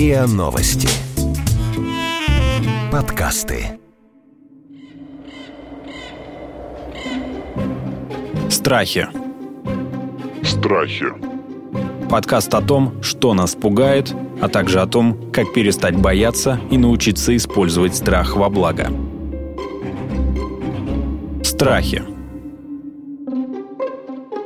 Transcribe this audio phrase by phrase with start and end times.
[0.00, 0.88] РИА Новости.
[2.90, 3.78] Подкасты.
[8.48, 9.08] Страхи.
[10.42, 11.04] Страхи.
[12.08, 17.36] Подкаст о том, что нас пугает, а также о том, как перестать бояться и научиться
[17.36, 18.90] использовать страх во благо.
[21.42, 22.09] Страхи.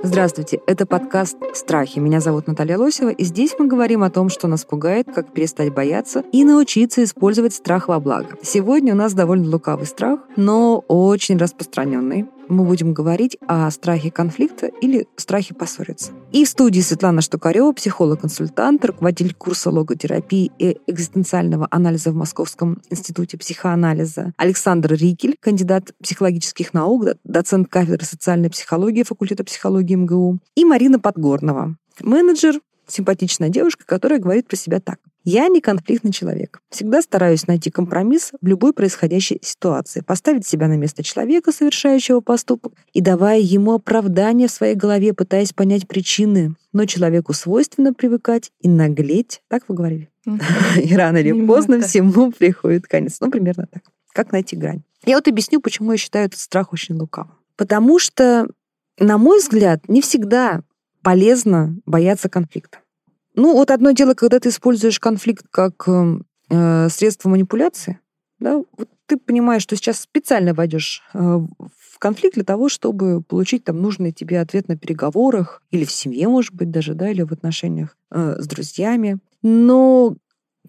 [0.07, 1.99] Здравствуйте, это подкаст «Страхи».
[1.99, 5.73] Меня зовут Наталья Лосева, и здесь мы говорим о том, что нас пугает, как перестать
[5.73, 8.37] бояться и научиться использовать страх во благо.
[8.43, 14.67] Сегодня у нас довольно лукавый страх, но очень распространенный мы будем говорить о страхе конфликта
[14.67, 16.13] или страхе поссориться.
[16.33, 23.39] И в студии Светлана Штукарева, психолог-консультант, руководитель курса логотерапии и экзистенциального анализа в Московском институте
[23.39, 30.99] психоанализа, Александр Рикель, кандидат психологических наук, доцент кафедры социальной психологии факультета психологии МГУ, и Марина
[30.99, 34.99] Подгорнова, менеджер, симпатичная девушка, которая говорит про себя так.
[35.25, 36.61] Я не конфликтный человек.
[36.69, 42.75] Всегда стараюсь найти компромисс в любой происходящей ситуации, поставить себя на место человека, совершающего поступок,
[42.93, 46.57] и давая ему оправдание в своей голове, пытаясь понять причины.
[46.75, 49.41] Но человеку свойственно привыкать и наглеть.
[49.49, 50.11] Так вы говорили?
[50.83, 53.19] И рано или поздно всему приходит конец.
[53.21, 53.83] Ну, примерно так.
[54.13, 54.83] Как найти грань?
[55.07, 57.33] Я вот объясню, почему я считаю этот страх очень лукавым.
[57.57, 58.47] Потому что,
[58.99, 60.63] на мой взгляд, не всегда
[61.03, 62.79] полезно бояться конфликта.
[63.35, 67.99] Ну, вот одно дело, когда ты используешь конфликт как эм, э, средство манипуляции,
[68.39, 73.65] да, вот ты понимаешь, что сейчас специально войдешь э, в конфликт для того, чтобы получить
[73.65, 77.33] там нужный тебе ответ на переговорах или в семье, может быть, даже, да, или в
[77.33, 79.19] отношениях э, с друзьями.
[79.43, 80.17] Но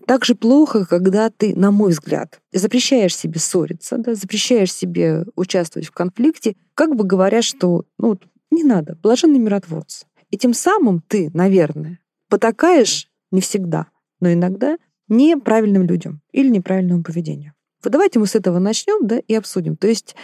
[0.08, 5.88] так же плохо, когда ты, на мой взгляд, запрещаешь себе ссориться, да, запрещаешь себе участвовать
[5.88, 8.20] в конфликте, как бы говоря, что ну,
[8.52, 10.06] не надо, блаженный миротворцы.
[10.32, 13.88] И тем самым ты, наверное, потакаешь не всегда,
[14.20, 17.54] но иногда неправильным людям или неправильному поведению.
[17.84, 19.76] Вот давайте мы с этого начнем, да, и обсудим.
[19.76, 20.16] То есть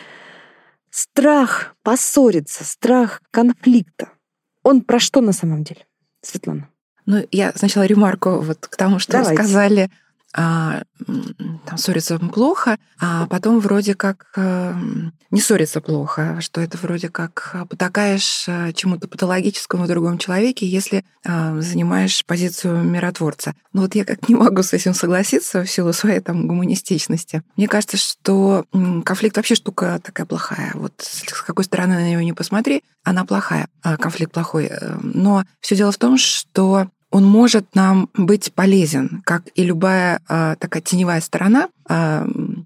[0.89, 4.09] страх поссориться, страх конфликта,
[4.63, 5.85] он про что на самом деле,
[6.21, 6.69] Светлана?
[7.05, 9.35] Ну, я сначала ремарку вот к тому, что Давайте.
[9.35, 9.91] сказали
[10.33, 10.83] а,
[11.65, 14.75] там ссориться плохо, а потом вроде как а,
[15.29, 21.05] не ссориться плохо, что это вроде как потакаешь э, чему-то патологическому в другом человеке, если
[21.25, 23.53] а, занимаешь позицию миротворца.
[23.73, 27.43] Но вот я как не могу с этим согласиться в силу своей там гуманистичности.
[27.55, 28.65] Мне кажется, что
[29.05, 30.71] конфликт вообще штука такая плохая.
[30.75, 34.65] Вот с какой стороны на нее не посмотри, она плохая, а конфликт плохой.
[34.65, 40.21] Э, но все дело в том, что он может нам быть полезен, как и любая
[40.27, 41.69] а, такая теневая сторона.
[41.87, 42.25] А,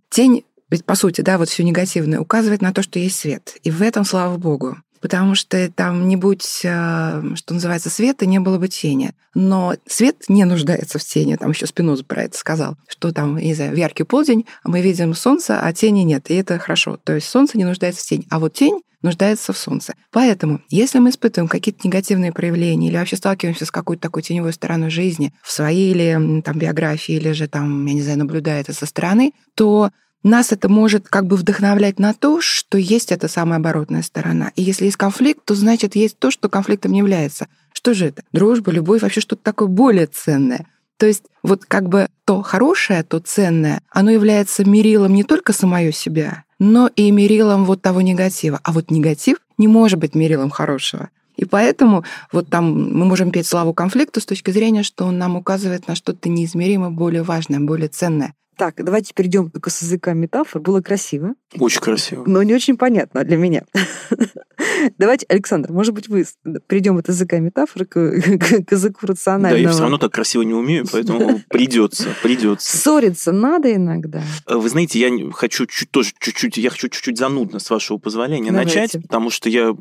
[0.09, 3.57] тень, ведь по сути, да, вот все негативное указывает на то, что есть свет.
[3.63, 8.39] И в этом, слава богу, потому что там не будь, а, что называется, света, не
[8.39, 9.13] было бы тени.
[9.34, 13.55] Но свет не нуждается в тени, там еще Спиноза про это сказал, что там, не
[13.55, 16.97] знаю, в яркий полдень мы видим солнце, а тени нет, и это хорошо.
[17.03, 19.93] То есть солнце не нуждается в тени, а вот тень нуждается в солнце.
[20.11, 24.89] Поэтому, если мы испытываем какие-то негативные проявления или вообще сталкиваемся с какой-то такой теневой стороной
[24.89, 28.85] жизни в своей или там биографии, или же там, я не знаю, наблюдая это со
[28.85, 29.91] стороны, то
[30.23, 34.51] нас это может как бы вдохновлять на то, что есть эта самая оборотная сторона.
[34.55, 37.47] И если есть конфликт, то значит есть то, что конфликтом не является.
[37.73, 38.23] Что же это?
[38.33, 40.66] Дружба, любовь, вообще что-то такое более ценное.
[40.97, 45.91] То есть вот как бы то хорошее, то ценное, оно является мерилом не только самое
[45.91, 48.59] себя, но и мерилом вот того негатива.
[48.63, 51.09] А вот негатив не может быть мерилом хорошего.
[51.35, 55.35] И поэтому вот там мы можем петь славу конфликту с точки зрения, что он нам
[55.35, 58.33] указывает на что-то неизмеримо более важное, более ценное.
[58.57, 60.61] Так, давайте перейдем только с языка метафор.
[60.61, 61.35] Было красиво.
[61.59, 62.23] Очень красиво.
[62.25, 63.63] Но не очень понятно для меня.
[64.97, 66.25] Давайте, Александр, может быть, вы
[66.67, 69.55] перейдем от языка метафор к, к, к языку рационального.
[69.55, 72.77] Да, я все равно так красиво не умею, поэтому придется, придется.
[72.77, 74.23] Ссориться надо иногда.
[74.47, 78.51] Э, вы знаете, я хочу чуть тоже чуть-чуть, я хочу чуть-чуть занудно, с вашего позволения,
[78.51, 78.79] Давайте.
[78.79, 79.75] начать, потому что я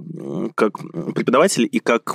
[0.55, 0.79] как
[1.15, 2.15] преподаватель и как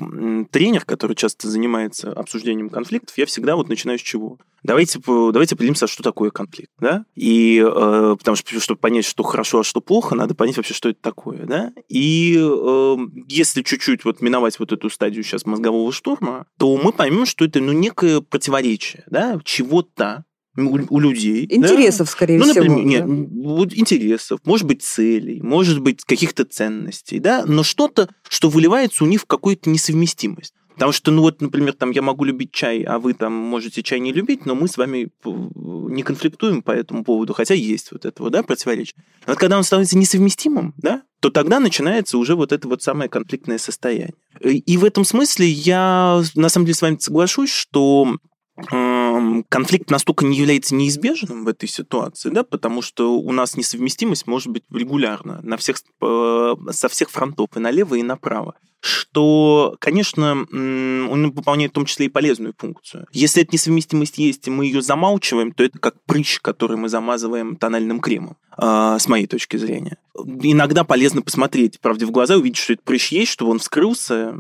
[0.52, 4.38] тренер, который часто занимается обсуждением конфликтов, я всегда вот начинаю с чего?
[4.64, 6.48] Давайте, давайте определимся, что такое конфликт,
[6.79, 7.05] да?
[7.16, 10.90] И э, потому что, чтобы понять, что хорошо, а что плохо, надо понять вообще, что
[10.90, 11.72] это такое, да?
[11.87, 12.96] И э,
[13.28, 17.59] если чуть-чуть вот миновать вот эту стадию сейчас мозгового штурма, то мы поймем, что это,
[17.59, 20.25] ну, некое противоречие, да, чего-то,
[20.57, 21.46] у, у людей.
[21.49, 22.11] Интересов, да?
[22.11, 22.87] скорее ну, например, всего.
[22.87, 23.49] Нет, да?
[23.49, 29.07] вот интересов, может быть, целей, может быть, каких-то ценностей, да, но что-то, что выливается у
[29.07, 30.53] них в какую-то несовместимость.
[30.79, 33.99] Потому что, ну вот, например, там я могу любить чай, а вы там можете чай
[33.99, 38.23] не любить, но мы с вами не конфликтуем по этому поводу, хотя есть вот это
[38.23, 38.96] вот, да, противоречие.
[39.28, 43.09] Но вот когда он становится несовместимым, да, то тогда начинается уже вот это вот самое
[43.09, 44.14] конфликтное состояние.
[44.40, 48.16] И в этом смысле я на самом деле с вами соглашусь, что
[49.49, 54.47] конфликт настолько не является неизбежным в этой ситуации, да, потому что у нас несовместимость может
[54.47, 61.31] быть регулярно на всех, э, со всех фронтов, и налево, и направо что, конечно, он
[61.31, 63.08] выполняет в том числе и полезную функцию.
[63.11, 67.55] Если эта несовместимость есть, и мы ее замалчиваем, то это как прыщ, который мы замазываем
[67.55, 69.97] тональным кремом, а, с моей точки зрения.
[70.41, 74.35] Иногда полезно посмотреть, правде в глаза, увидеть, что это прыщ есть, чтобы он вскрылся.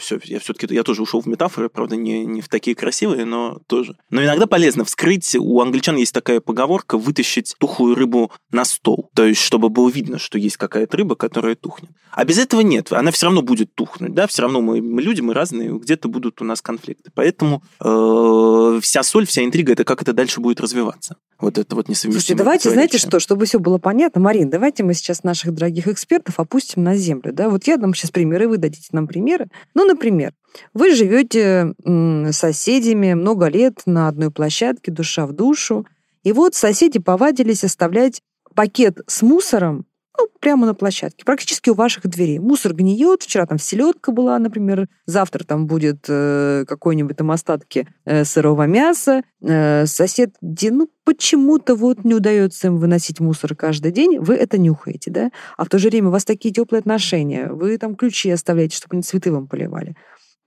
[0.00, 3.58] Все, я все-таки я тоже ушел в метафоры, правда, не, не в такие красивые, но
[3.66, 3.96] тоже.
[4.10, 5.36] Но иногда полезно вскрыть.
[5.38, 9.10] У англичан есть такая поговорка вытащить тухлую рыбу на стол.
[9.14, 11.90] То есть, чтобы было видно, что есть какая-то рыба, которая тухнет.
[12.10, 12.92] А без этого нет.
[12.92, 16.08] Она все равно будет будет тухнуть, да, все равно мы, мы люди, мы разные, где-то
[16.08, 17.12] будут у нас конфликты.
[17.14, 21.16] Поэтому э, вся соль, вся интрига, это как это дальше будет развиваться.
[21.38, 22.20] Вот это вот несовместимое.
[22.20, 26.40] Слушайте, давайте, знаете что, чтобы все было понятно, Марин, давайте мы сейчас наших дорогих экспертов
[26.40, 29.46] опустим на землю, да, вот я дам сейчас примеры, вы дадите нам примеры.
[29.74, 30.32] Ну, например,
[30.72, 35.86] вы живете с соседями много лет на одной площадке, душа в душу,
[36.24, 38.20] и вот соседи повадились оставлять
[38.54, 42.38] пакет с мусором ну, прямо на площадке, практически у ваших дверей.
[42.38, 48.24] Мусор гниет, вчера там селедка была, например, завтра там будет э, какой-нибудь там остатки э,
[48.24, 49.22] сырого мяса.
[49.42, 54.56] Э, сосед, где, ну, почему-то вот не удается им выносить мусор каждый день, вы это
[54.56, 55.30] нюхаете, да?
[55.56, 58.94] А в то же время у вас такие теплые отношения, вы там ключи оставляете, чтобы
[58.94, 59.96] они цветы вам поливали.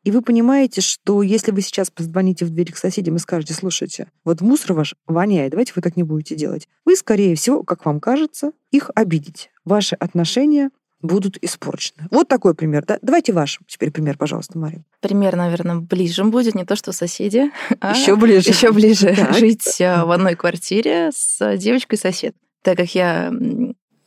[0.08, 4.08] И вы понимаете, что если вы сейчас позвоните в дверь к соседям и скажете, слушайте,
[4.24, 8.00] вот мусор ваш воняет, давайте вы так не будете делать, вы, скорее всего, как вам
[8.00, 9.50] кажется, их обидите.
[9.66, 10.70] Ваши отношения
[11.02, 12.08] будут испорчены.
[12.10, 12.86] Вот такой пример.
[12.86, 13.00] Да?
[13.02, 14.86] Давайте ваш теперь пример, пожалуйста, Мария.
[15.02, 17.52] Пример, наверное, ближе будет, не то что соседи,
[17.82, 18.52] а еще ближе.
[18.52, 19.14] Еще ближе.
[19.38, 22.34] Жить э, в одной квартире с девочкой-сосед.
[22.62, 23.30] Так как я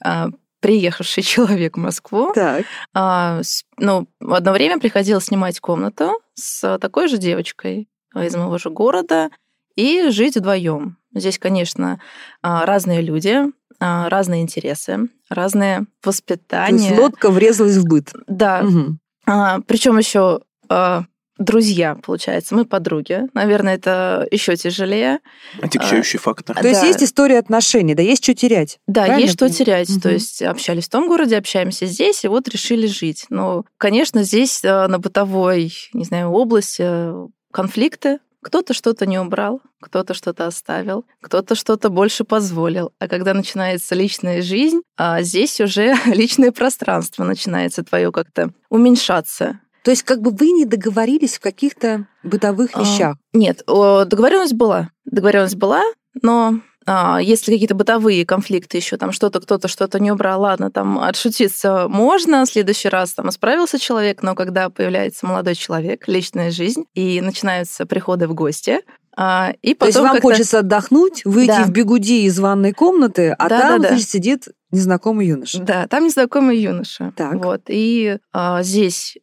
[0.03, 2.33] а, приехавший человек в Москву.
[2.35, 2.65] Так.
[2.95, 3.41] А,
[3.79, 9.31] ну, одно время приходилось снимать комнату с такой же девочкой из моего же города
[9.77, 10.97] и жить вдвоем.
[11.15, 12.01] Здесь, конечно,
[12.43, 13.45] а, разные люди,
[13.81, 16.79] а, разные интересы, разные воспитания.
[16.79, 18.13] То есть лодка врезалась в быт.
[18.27, 18.63] Да.
[18.63, 18.99] Угу.
[19.27, 21.05] А, причем еще а,
[21.41, 23.23] друзья, получается, мы подруги.
[23.35, 25.19] Наверное, это еще тяжелее.
[25.61, 26.55] Отягчающий а, фактор.
[26.55, 26.69] То да.
[26.69, 28.79] есть есть история отношений, да, есть что терять.
[28.87, 29.23] Да, Правильно?
[29.23, 29.91] есть что терять.
[29.91, 30.01] Угу.
[30.01, 33.27] То есть общались в том городе, общаемся здесь, и вот решили жить.
[33.31, 38.19] Но, конечно, здесь э, на бытовой, не знаю, области э, конфликты.
[38.43, 42.93] Кто-то что-то не убрал, кто-то что-то оставил, кто-то что-то больше позволил.
[42.99, 49.61] А когда начинается личная жизнь, а здесь уже личное пространство начинается твое как-то уменьшаться.
[49.85, 53.17] То есть как бы вы не договорились в каких-то бытовых а, вещах?
[53.17, 54.91] А, нет, договоренность была.
[55.05, 55.83] Договоренность была,
[56.23, 60.99] но а, если какие-то бытовые конфликты еще, там что-то кто-то что-то не убрал, ладно, там
[60.99, 66.85] отшутиться можно, в следующий раз там исправился человек, но когда появляется молодой человек, личная жизнь,
[66.95, 68.81] и начинаются приходы в гости,
[69.17, 71.65] а, и потом То есть вам хочется отдохнуть, выйти да.
[71.65, 73.99] в бегуди из ванной комнаты, а да, там да, да.
[73.99, 75.59] сидит незнакомый юноша.
[75.61, 77.13] Да, там незнакомый юноша.
[77.17, 77.35] Так.
[77.35, 77.63] Вот.
[77.69, 79.19] И а, здесь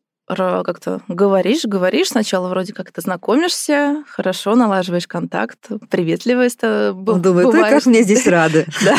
[0.64, 5.58] как-то говоришь, говоришь, сначала вроде как то знакомишься, хорошо налаживаешь контакт,
[5.90, 6.62] приветливость
[7.22, 7.84] Думаю, бываешь.
[7.84, 8.66] как мне здесь рады.
[8.84, 8.96] Да.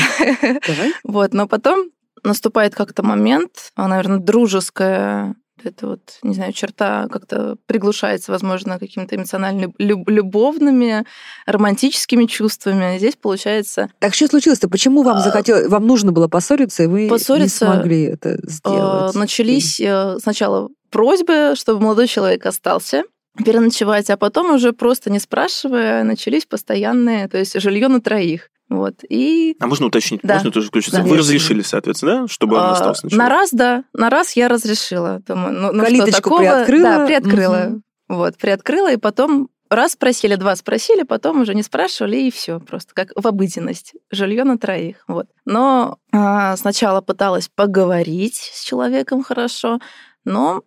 [1.05, 1.91] Вот, но потом
[2.25, 9.72] наступает как-то момент, наверное, дружеская это вот, не знаю, черта как-то приглушается, возможно, какими-то эмоционально
[9.78, 11.05] любовными,
[11.46, 12.98] романтическими чувствами.
[12.98, 13.91] Здесь получается...
[13.98, 14.69] Так что случилось-то?
[14.69, 19.15] Почему вам а, захотелось, вам нужно было поссориться, и вы поссориться, не смогли это сделать?
[19.15, 23.05] Начались э, сначала просьбы, чтобы молодой человек остался,
[23.45, 28.51] переночевать, а потом уже просто не спрашивая, начались постоянные, то есть жилье на троих.
[28.69, 29.57] Вот, и...
[29.61, 30.21] А можно уточнить?
[30.23, 30.35] Да.
[30.35, 31.01] Можно тоже включиться?
[31.01, 31.07] Да.
[31.07, 33.19] Вы разрешили, соответственно, да, чтобы он а, остался ночевать?
[33.19, 33.85] На раз, да.
[33.95, 35.23] На раз я разрешила.
[35.27, 36.39] Думаю, ну, ну Калиточку что, такого...
[36.41, 36.83] приоткрыла?
[36.83, 37.67] Да, приоткрыла.
[37.69, 37.83] Угу.
[38.09, 42.93] Вот, приоткрыла, и потом раз спросили, два спросили, потом уже не спрашивали, и все просто
[42.95, 43.95] как в обыденность.
[44.11, 45.05] Жилье на троих.
[45.09, 45.27] Вот.
[45.47, 49.79] Но а, сначала пыталась поговорить с человеком хорошо,
[50.25, 50.63] но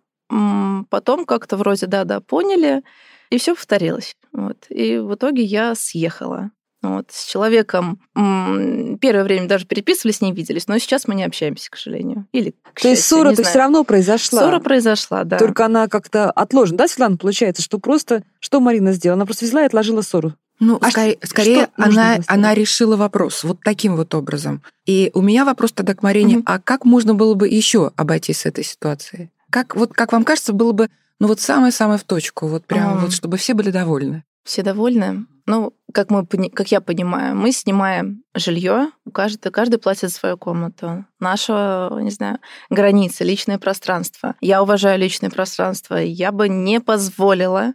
[0.88, 2.82] Потом как-то вроде да-да поняли,
[3.30, 4.16] и все повторилось.
[4.32, 4.66] Вот.
[4.68, 6.50] И в итоге я съехала.
[6.82, 7.06] Вот.
[7.12, 12.26] С человеком первое время даже переписывались, не виделись, но сейчас мы не общаемся, к сожалению.
[12.32, 14.40] Или, к То счастью, есть ссора-то все равно произошла?
[14.40, 15.38] Ссора произошла, да.
[15.38, 16.78] Только она как-то отложена.
[16.78, 18.24] Да, Светлана, получается, что просто...
[18.40, 19.14] Что Марина сделала?
[19.14, 20.34] Она просто взяла и отложила ссору.
[20.58, 24.62] Ну, а скорее, скорее она, она решила вопрос вот таким вот образом.
[24.84, 26.44] И у меня вопрос тогда к Марине, угу.
[26.46, 29.30] а как можно было бы еще обойтись с этой ситуацией?
[29.52, 30.88] Как, вот, как вам кажется, было бы
[31.20, 34.24] ну вот самое-самое в точку, вот прям вот, чтобы все были довольны?
[34.44, 35.26] Все довольны?
[35.46, 41.04] Ну, как, мы, как я понимаю, мы снимаем жилье, каждый, каждый платит за свою комнату.
[41.20, 42.38] Наша, не знаю,
[42.70, 44.36] граница, личное пространство.
[44.40, 45.96] Я уважаю личное пространство.
[45.96, 47.74] Я бы не позволила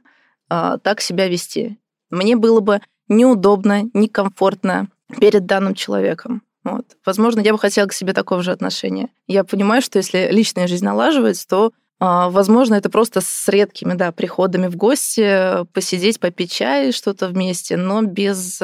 [0.50, 1.79] э, так себя вести.
[2.10, 4.88] мне было бы неудобно, некомфортно
[5.19, 6.41] перед данным человеком.
[6.71, 6.86] Вот.
[7.05, 9.09] Возможно, я бы хотела к себе такого же отношения.
[9.27, 14.12] Я понимаю, что если личная жизнь налаживается, то а, Возможно, это просто с редкими да,
[14.12, 18.62] приходами в гости, посидеть, попить чай, что-то вместе, но без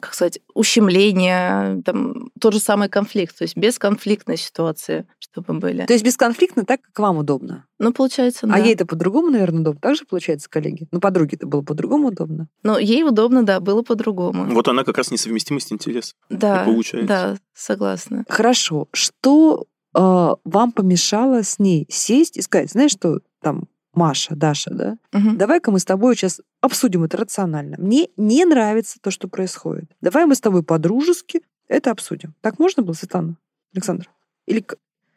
[0.00, 5.86] как сказать, ущемления, там, тот же самый конфликт, то есть бесконфликтной ситуации, чтобы были.
[5.86, 7.66] То есть бесконфликтно так, как вам удобно?
[7.78, 8.54] Ну, получается, а да.
[8.56, 9.80] А ей это по-другому, наверное, удобно?
[9.80, 10.88] Так же получается, коллеги?
[10.90, 12.48] Ну, подруге это было по-другому удобно?
[12.62, 14.46] Ну, ей удобно, да, было по-другому.
[14.52, 16.14] Вот она как раз несовместимость интересов.
[16.28, 17.08] Да, получается.
[17.08, 18.24] да, согласна.
[18.28, 18.88] Хорошо.
[18.92, 23.64] Что э, вам помешало с ней сесть и сказать, знаешь что, там,
[24.00, 24.96] Маша, Даша, да?
[25.12, 25.36] Угу.
[25.36, 27.76] Давай-ка мы с тобой сейчас обсудим это рационально.
[27.78, 29.90] Мне не нравится то, что происходит.
[30.00, 32.34] Давай мы с тобой по-дружески это обсудим.
[32.40, 33.36] Так можно было, Светлана?
[33.74, 34.10] Александр?
[34.46, 34.64] Или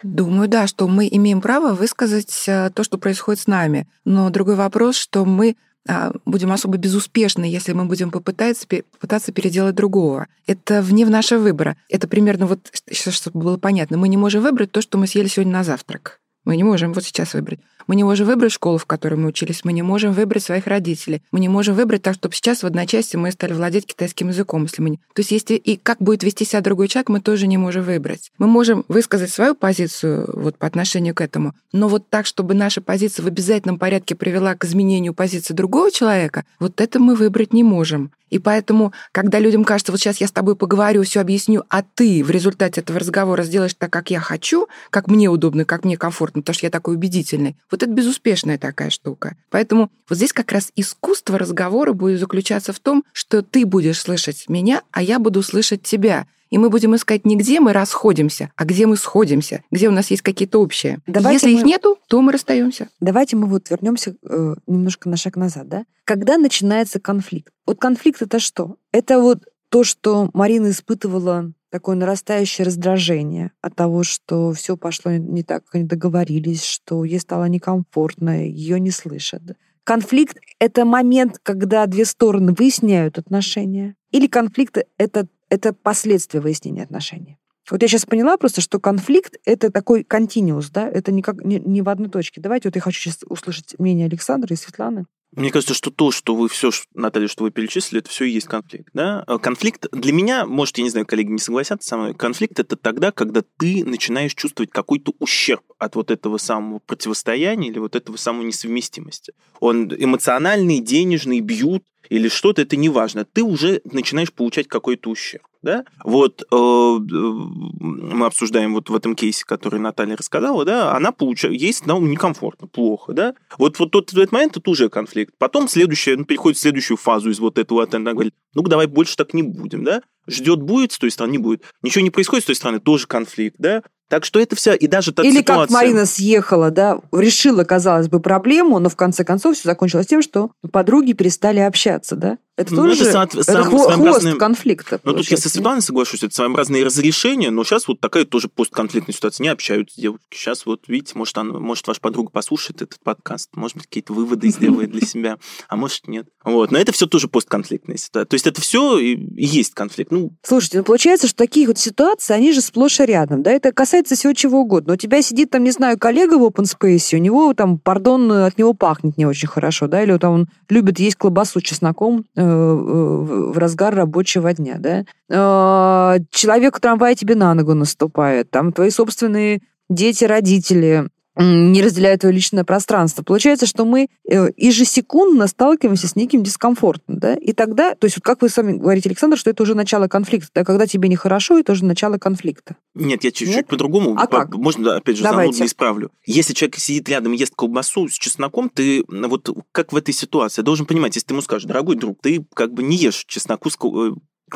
[0.04, 3.88] Думаю, да, что мы имеем право высказать э, то, что происходит с нами.
[4.04, 5.56] Но другой вопрос, что мы
[5.88, 10.28] а, будем особо безуспешны, если мы будем попытаться, попытаться переделать другого.
[10.46, 11.78] Это вне нашего выбора.
[11.90, 12.60] Это примерно вот,
[12.92, 16.20] чтобы было понятно, мы не можем выбрать то, что мы съели сегодня на завтрак.
[16.46, 17.60] Мы не можем вот сейчас выбрать.
[17.88, 21.22] Мы не можем выбрать школу, в которой мы учились, мы не можем выбрать своих родителей,
[21.32, 24.82] мы не можем выбрать так, чтобы сейчас в одночасье мы стали владеть китайским языком, если
[24.82, 24.98] мы не...
[25.14, 28.32] То есть если и как будет вести себя другой человек, мы тоже не можем выбрать.
[28.38, 32.82] Мы можем высказать свою позицию вот по отношению к этому, но вот так, чтобы наша
[32.82, 37.64] позиция в обязательном порядке привела к изменению позиции другого человека, вот это мы выбрать не
[37.64, 38.12] можем.
[38.34, 42.24] И поэтому, когда людям кажется, вот сейчас я с тобой поговорю, все объясню, а ты
[42.24, 46.33] в результате этого разговора сделаешь так, как я хочу, как мне удобно, как мне комфортно,
[46.42, 49.36] потому что я такой убедительный, вот это безуспешная такая штука.
[49.50, 54.46] Поэтому вот здесь как раз искусство разговора будет заключаться в том, что ты будешь слышать
[54.50, 56.28] меня, а я буду слышать тебя.
[56.54, 60.12] И мы будем искать не где мы расходимся, а где мы сходимся, где у нас
[60.12, 61.00] есть какие-то общие.
[61.08, 61.60] Давайте Если мы...
[61.60, 62.90] их нету, то мы расстаемся.
[63.00, 65.84] Давайте мы вот вернемся э, немножко на шаг назад, да?
[66.06, 67.52] Когда начинается конфликт?
[67.66, 68.76] Вот конфликт это что?
[68.92, 69.40] Это вот
[69.74, 75.74] то, что Марина испытывала такое нарастающее раздражение от того, что все пошло не так, как
[75.74, 79.42] они договорились, что ей стало некомфортно, ее не слышат.
[79.84, 87.40] Конфликт— это момент, когда две стороны выясняют отношения, или конфликт— это это последствия выяснения отношений.
[87.72, 91.60] Вот я сейчас поняла просто, что конфликт— это такой континуус, да, это не, как, не,
[91.60, 92.42] не в одной точке.
[92.42, 95.06] Давайте вот я хочу сейчас услышать мнение Александра и Светланы.
[95.36, 98.48] Мне кажется, что то, что вы все, Наталья, что вы перечислили, это все и есть
[98.48, 98.90] конфликт.
[98.94, 99.24] Да?
[99.28, 102.76] Э, конфликт для меня, может, я не знаю, коллеги не согласятся со мной, конфликт это
[102.76, 108.18] тогда, когда ты начинаешь чувствовать какой-то ущерб от вот этого самого противостояния или вот этого
[108.18, 109.34] самого несовместимости.
[109.60, 113.26] Он эмоциональный, денежный, бьют, или что-то, это не важно.
[113.26, 115.44] Ты уже начинаешь получать какой-то ущерб.
[115.64, 115.86] Да?
[116.04, 121.86] Вот э, мы обсуждаем вот в этом кейсе, который Наталья рассказала, да, она получает, есть
[121.86, 123.34] ну, некомфортно, плохо, да.
[123.58, 125.34] Вот, вот тот, этот момент это уже конфликт.
[125.38, 129.16] Потом следующее, ну, переходит в следующую фазу из вот этого, она говорит, ну давай больше
[129.16, 130.02] так не будем, да.
[130.28, 131.64] Ждет будет, с той стороны не будет.
[131.82, 133.84] Ничего не происходит с той стороны, тоже конфликт, да.
[134.14, 135.62] Так что это все, и даже та Или ситуация...
[135.62, 140.22] как Марина съехала, да, решила, казалось бы, проблему, но в конце концов все закончилось тем,
[140.22, 142.38] что подруги перестали общаться, да?
[142.56, 144.38] Это ну, тоже это, со- это сам, хвост своеобразный...
[144.38, 145.00] конфликта.
[145.04, 149.16] Ну, тут я со Светланой соглашусь, это своеобразные разрешения, но сейчас вот такая тоже постконфликтная
[149.16, 149.44] ситуация.
[149.44, 150.28] Не общаются девушки.
[150.30, 154.50] Сейчас вот, видите, может, она, может ваша подруга послушает этот подкаст, может быть, какие-то выводы
[154.50, 156.28] сделает для себя, а может, нет.
[156.44, 156.70] Вот.
[156.70, 158.28] Но это все тоже постконфликтная ситуация.
[158.28, 160.12] То есть это все и есть конфликт.
[160.12, 160.34] Ну...
[160.44, 163.52] Слушайте, ну получается, что такие вот ситуации, они же сплошь и рядом, да?
[163.52, 164.94] Это касается всего чего угодно.
[164.94, 168.58] У тебя сидит там, не знаю, коллега в open space, у него там, пардон, от
[168.58, 172.42] него пахнет не очень хорошо, да, или там он любит есть колбасу с чесноком, э,
[172.42, 178.72] э, в разгар рабочего дня, да, а, человек в трамвае тебе на ногу наступает, там
[178.74, 183.24] твои собственные дети, родители не разделяют твое личное пространство.
[183.24, 188.24] Получается, что мы э, ежесекундно сталкиваемся с неким дискомфортом, да, и тогда, то есть вот
[188.24, 191.72] как вы сами говорите, Александр, что это уже начало конфликта, да, когда тебе нехорошо, это
[191.72, 192.76] уже начало конфликта.
[192.94, 194.16] Нет, я чуть-чуть по-другому.
[194.18, 194.56] А по- как?
[194.56, 195.54] Можно, опять же, Давайте.
[195.54, 196.12] занудно исправлю.
[196.26, 200.62] Если человек сидит рядом и ест колбасу с чесноком, ты вот как в этой ситуации
[200.62, 203.78] должен понимать, если ты ему скажешь, дорогой друг, ты как бы не ешь чесноку с
[203.82, 204.12] э,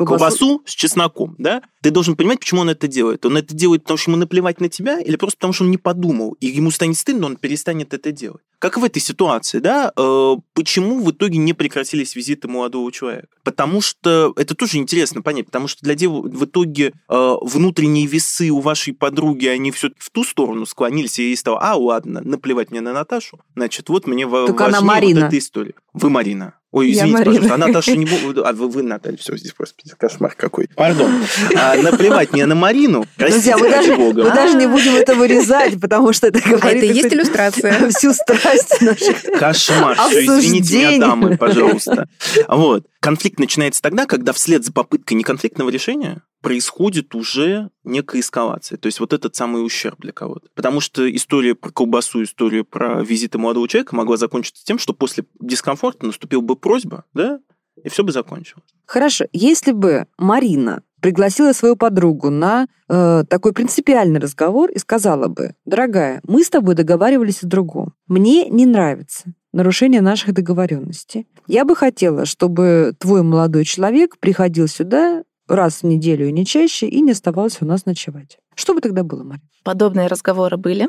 [0.06, 3.24] колбасу, колбасу с чесноком, да, ты должен понимать, почему он это делает.
[3.24, 5.76] Он это делает, потому что ему наплевать на тебя, или просто потому, что он не
[5.76, 8.42] подумал, и ему станет стыдно, он перестанет это делать.
[8.58, 13.28] Как в этой ситуации, да, э, почему в итоге не прекратились визиты молодого человека?
[13.44, 18.50] Потому что, это тоже интересно понять, потому что для дев в итоге э, внутренние весы
[18.50, 22.72] у вашей подруги, они все в ту сторону склонились, и ей стало, а, ладно, наплевать
[22.72, 25.20] мне на Наташу, значит, вот мне Только важнее она Марина.
[25.20, 25.74] вот эта история.
[25.92, 26.57] Вы Марина.
[26.70, 28.44] Ой, извините, пожалуйста, а Наташа не будет...
[28.44, 30.68] А вы, вы Наталья, все, здесь, господи, кошмар какой.
[30.74, 31.10] Пардон.
[31.56, 34.24] А, наплевать мне на Марину, простите, Друзья, мы даже, Бога.
[34.24, 36.64] мы даже не будем это вырезать, потому что это говорит...
[36.64, 37.88] А это и есть иллюстрация.
[37.96, 39.96] Всю страсть наших Кошмар.
[40.08, 42.06] Все, извините меня, дамы, пожалуйста.
[42.48, 42.84] Вот.
[43.00, 48.78] Конфликт начинается тогда, когда вслед за попыткой неконфликтного решения происходит уже некая эскалация.
[48.78, 50.48] То есть вот этот самый ущерб для кого-то.
[50.54, 55.24] Потому что история про колбасу, история про визиты молодого человека могла закончиться тем, что после
[55.40, 57.40] дискомфорта наступила бы просьба, да,
[57.82, 58.64] и все бы закончилось.
[58.86, 65.54] Хорошо, если бы Марина пригласила свою подругу на э, такой принципиальный разговор и сказала бы,
[65.64, 67.94] дорогая, мы с тобой договаривались о другом.
[68.08, 71.26] Мне не нравится нарушение наших договоренностей.
[71.46, 76.86] Я бы хотела, чтобы твой молодой человек приходил сюда раз в неделю и не чаще,
[76.86, 78.38] и не оставался у нас ночевать.
[78.54, 79.42] Что бы тогда было, Мария?
[79.64, 80.88] Подобные разговоры были.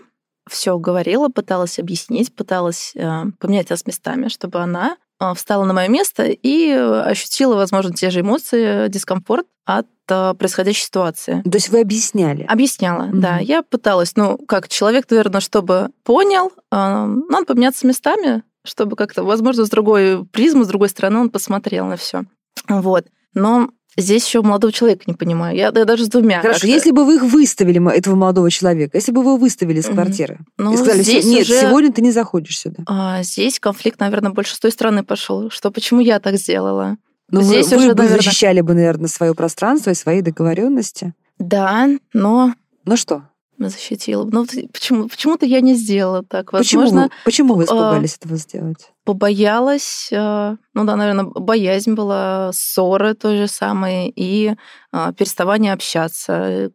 [0.50, 5.88] Все говорила, пыталась объяснить, пыталась э, поменять нас местами, чтобы она э, встала на мое
[5.88, 11.44] место и ощутила, возможно, те же эмоции, дискомфорт от э, происходящей ситуации.
[11.44, 12.44] То есть вы объясняли?
[12.44, 13.20] Объясняла, mm-hmm.
[13.20, 13.38] да.
[13.38, 19.66] Я пыталась, ну, как человек, наверное, чтобы понял, э, надо поменяться местами, чтобы как-то, возможно,
[19.66, 22.24] с другой призмы, с другой стороны он посмотрел на все.
[22.68, 23.06] Вот.
[23.34, 25.58] Но Здесь еще молодого человека не понимаю.
[25.58, 26.42] Я, я даже с двумя.
[26.42, 29.88] Хорошо, если бы вы их выставили, этого молодого человека, если бы вы его выставили из
[29.88, 31.60] квартиры, ну, и сказали, здесь нет, уже...
[31.60, 32.84] сегодня ты не заходишь сюда.
[32.86, 35.50] А, здесь конфликт, наверное, больше с той стороны пошел.
[35.50, 36.98] Что почему я так сделала?
[37.32, 38.22] Ну, здесь вы, уже, вы бы наверное...
[38.22, 41.14] защищали бы, наверное, свое пространство и свои договоренности.
[41.38, 42.54] Да, но...
[42.86, 43.24] Ну что?
[43.68, 44.24] Защитила.
[44.24, 46.54] Но почему, почему-то я не сделала так.
[46.54, 48.92] Возможно, почему вы, почему вы испугались э, этого сделать?
[49.04, 54.56] Побоялась, э, ну да, наверное, боязнь была, ссоры то же самое и
[54.94, 56.70] э, переставание общаться, э,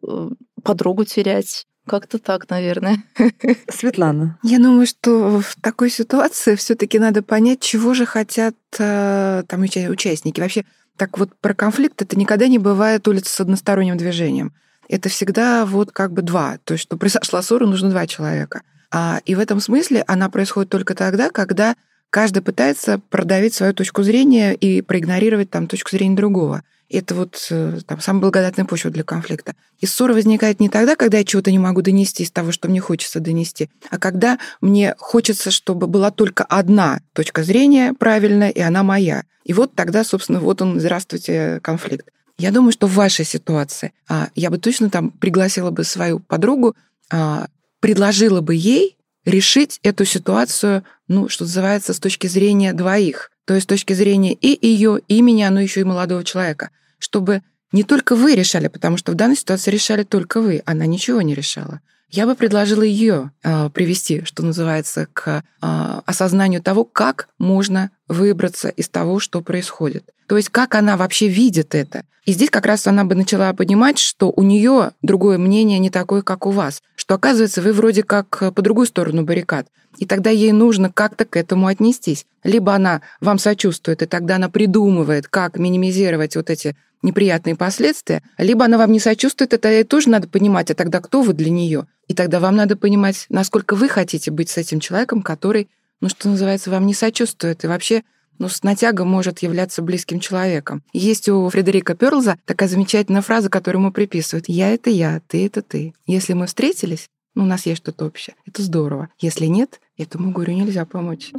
[0.63, 1.65] подругу терять.
[1.87, 3.03] Как-то так, наверное.
[3.69, 4.39] Светлана.
[4.43, 10.39] Я думаю, что в такой ситуации все-таки надо понять, чего же хотят э, там участники.
[10.39, 10.65] Вообще,
[10.97, 14.53] так вот про конфликт это никогда не бывает улица с односторонним движением
[14.89, 16.57] это всегда вот как бы два.
[16.63, 18.61] То есть, что произошла ссора, нужно два человека.
[18.91, 21.75] А, и в этом смысле она происходит только тогда, когда
[22.09, 26.63] каждый пытается продавить свою точку зрения и проигнорировать там точку зрения другого.
[26.89, 29.53] Это вот э, там, самая благодатная почва для конфликта.
[29.79, 32.79] И ссора возникает не тогда, когда я чего-то не могу донести из того, что мне
[32.79, 38.83] хочется донести, а когда мне хочется, чтобы была только одна точка зрения правильная, и она
[38.83, 39.23] моя.
[39.43, 42.07] И вот тогда, собственно, вот он, здравствуйте, конфликт.
[42.37, 46.75] Я думаю, что в вашей ситуации а, я бы точно там пригласила бы свою подругу,
[47.09, 47.47] а,
[47.79, 53.31] предложила бы ей решить эту ситуацию, ну, что называется, с точки зрения двоих.
[53.45, 56.71] То есть с точки зрения и ее, и меня, но еще и молодого человека.
[56.97, 61.21] Чтобы не только вы решали, потому что в данной ситуации решали только вы, она ничего
[61.21, 61.81] не решала.
[62.09, 68.69] Я бы предложила ее э, привести, что называется, к э, осознанию того, как можно выбраться
[68.69, 70.14] из того, что происходит.
[70.27, 72.03] То есть как она вообще видит это.
[72.25, 76.23] И здесь как раз она бы начала понимать, что у нее другое мнение не такое,
[76.23, 76.81] как у вас.
[76.95, 79.67] Что оказывается, вы вроде как по другую сторону баррикад.
[79.97, 82.25] И тогда ей нужно как-то к этому отнестись.
[82.43, 88.65] Либо она вам сочувствует, и тогда она придумывает, как минимизировать вот эти неприятные последствия, либо
[88.65, 91.85] она вам не сочувствует, это ей тоже надо понимать, а тогда кто вы для нее?
[92.07, 95.69] И тогда вам надо понимать, насколько вы хотите быть с этим человеком, который,
[96.01, 97.63] ну, что называется, вам не сочувствует.
[97.63, 98.03] И вообще
[98.37, 100.83] ну, с натягом может являться близким человеком.
[100.93, 104.49] Есть у Фредерика Перлза такая замечательная фраза, которую ему приписывают.
[104.49, 105.93] «Я— это я, ты— это ты».
[106.05, 108.35] Если мы встретились, ну, у нас есть что-то общее.
[108.45, 109.09] Это здорово.
[109.19, 111.31] Если нет, этому горю нельзя помочь.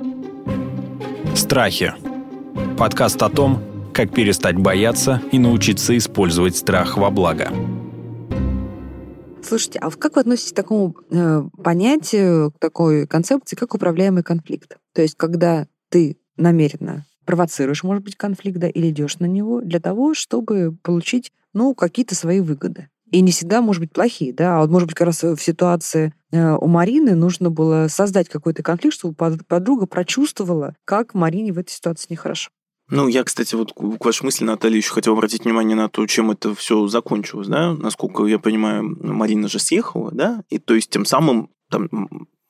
[1.34, 1.94] Страхи.
[2.78, 3.62] Подкаст о том,
[3.94, 7.50] как перестать бояться и научиться использовать страх во благо.
[9.42, 14.76] Слушайте, а как вы относитесь к такому э, понятию, к такой концепции, как управляемый конфликт?
[14.92, 19.80] То есть, когда ты намеренно провоцируешь, может быть, конфликт, да, или идешь на него для
[19.80, 22.88] того, чтобы получить, ну, какие-то свои выгоды.
[23.10, 26.12] И не всегда, может быть, плохие, да, а вот, может быть, как раз в ситуации
[26.32, 31.70] э, у Марины нужно было создать какой-то конфликт, чтобы подруга прочувствовала, как Марине в этой
[31.70, 32.50] ситуации нехорошо.
[32.88, 36.30] Ну, я, кстати, вот к вашей мысли, Наталья, еще хотел обратить внимание на то, чем
[36.30, 41.04] это все закончилось, да, насколько я понимаю, Марина же съехала, да, и то есть тем
[41.04, 41.88] самым там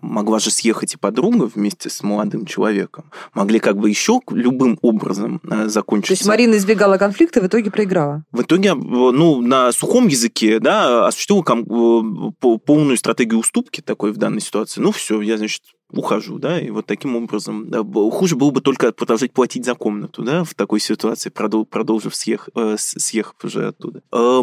[0.00, 3.10] могла же съехать и подруга вместе с молодым человеком.
[3.34, 6.08] Могли как бы еще любым образом э, закончить.
[6.08, 8.24] То есть Марина избегала конфликта, в итоге проиграла?
[8.32, 14.40] В итоге, ну, на сухом языке, да, осуществила э, полную стратегию уступки такой в данной
[14.40, 14.80] ситуации.
[14.80, 18.92] Ну, все, я, значит, ухожу, да, и вот таким образом да, хуже было бы только
[18.92, 24.02] продолжать платить за комнату, да, в такой ситуации, продолжив съех, э, съехав уже оттуда.
[24.12, 24.42] Э,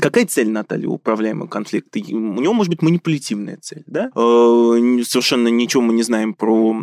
[0.00, 1.98] какая цель, Наталья, управляемого конфликта?
[1.98, 4.10] У него может быть манипулятивная цель, да?
[4.14, 6.76] Э, совершенно ничего мы не знаем про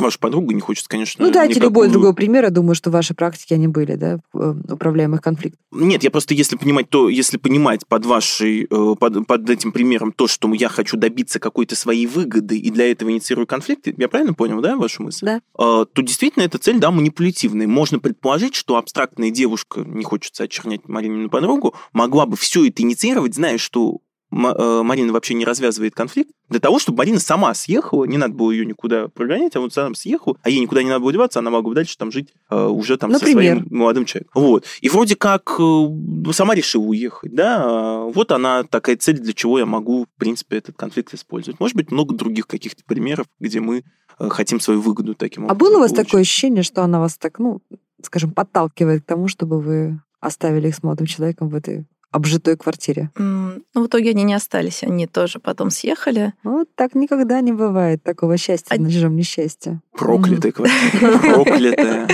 [0.00, 1.24] ваша подруга не хочет, конечно...
[1.24, 1.70] Ну, дайте никакую...
[1.70, 2.44] любой другой пример.
[2.44, 5.60] Я думаю, что в вашей практике они были, да, э, управляемых конфликтов.
[5.72, 10.12] Нет, я просто, если понимать то, если понимать под вашей, э, под, под этим примером
[10.12, 14.34] то, что я хочу добиться какой-то своей выгоды и для этого инициирую конфликт, я правильно
[14.34, 15.26] понял, да, вашу мысль?
[15.26, 15.40] Да.
[15.56, 17.66] То действительно эта цель, да, манипулятивная.
[17.66, 23.34] Можно предположить, что абстрактная девушка, не хочется очернять Маринину подругу, могла бы все это инициировать,
[23.34, 23.98] зная, что
[24.34, 28.66] Марина вообще не развязывает конфликт, для того, чтобы Марина сама съехала, не надо было ее
[28.66, 31.70] никуда прогонять, а вот сама съехала, а ей никуда не надо было деваться, она могла
[31.70, 33.56] бы дальше там жить э, уже там Например?
[33.56, 34.42] со своим молодым человеком.
[34.42, 34.64] Вот.
[34.80, 39.58] И вроде как э, сама решила уехать, да, а вот она такая цель, для чего
[39.58, 41.60] я могу, в принципе, этот конфликт использовать.
[41.60, 43.84] Может быть, много других каких-то примеров, где мы
[44.18, 45.56] хотим свою выгоду таким образом.
[45.56, 46.06] А было у вас получить.
[46.06, 47.62] такое ощущение, что она вас так, ну,
[48.02, 53.10] скажем, подталкивает к тому, чтобы вы оставили их с молодым человеком в этой обжитой квартире?
[53.18, 56.32] Ну, в итоге они не остались, они тоже потом съехали.
[56.44, 58.80] Вот так никогда не бывает такого счастья а...
[58.80, 59.80] на чужом несчастье.
[59.96, 62.08] Проклятая квартира, проклятая.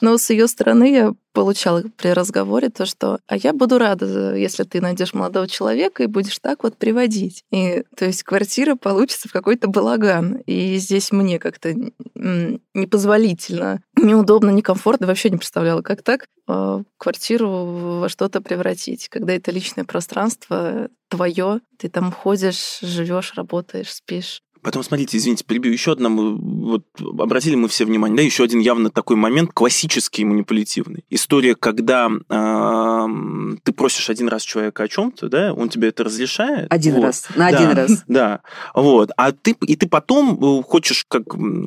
[0.00, 4.64] Но с ее стороны я получала при разговоре то, что «а я буду рада, если
[4.64, 7.44] ты найдешь молодого человека и будешь так вот приводить».
[7.52, 10.38] И то есть квартира получится в какой-то балаган.
[10.46, 11.74] И здесь мне как-то
[12.14, 19.52] непозволительно, неудобно, некомфортно, вообще не представляла, как так а, квартиру во что-то превратить, когда это
[19.52, 24.42] личное пространство твое, ты там ходишь, живешь, работаешь, спишь.
[24.62, 25.72] Потом, смотрите, извините, перебью.
[25.72, 31.04] Еще одна, вот обратили мы все внимание, да, еще один явно такой момент классический манипулятивный.
[31.10, 36.66] История, когда э, ты просишь один раз человека о чем-то, да, он тебе это разрешает.
[36.70, 37.04] Один вот.
[37.04, 38.04] раз, на да, один раз.
[38.06, 38.40] Да,
[38.74, 39.10] вот.
[39.16, 41.24] А ты, и ты потом э, хочешь, как,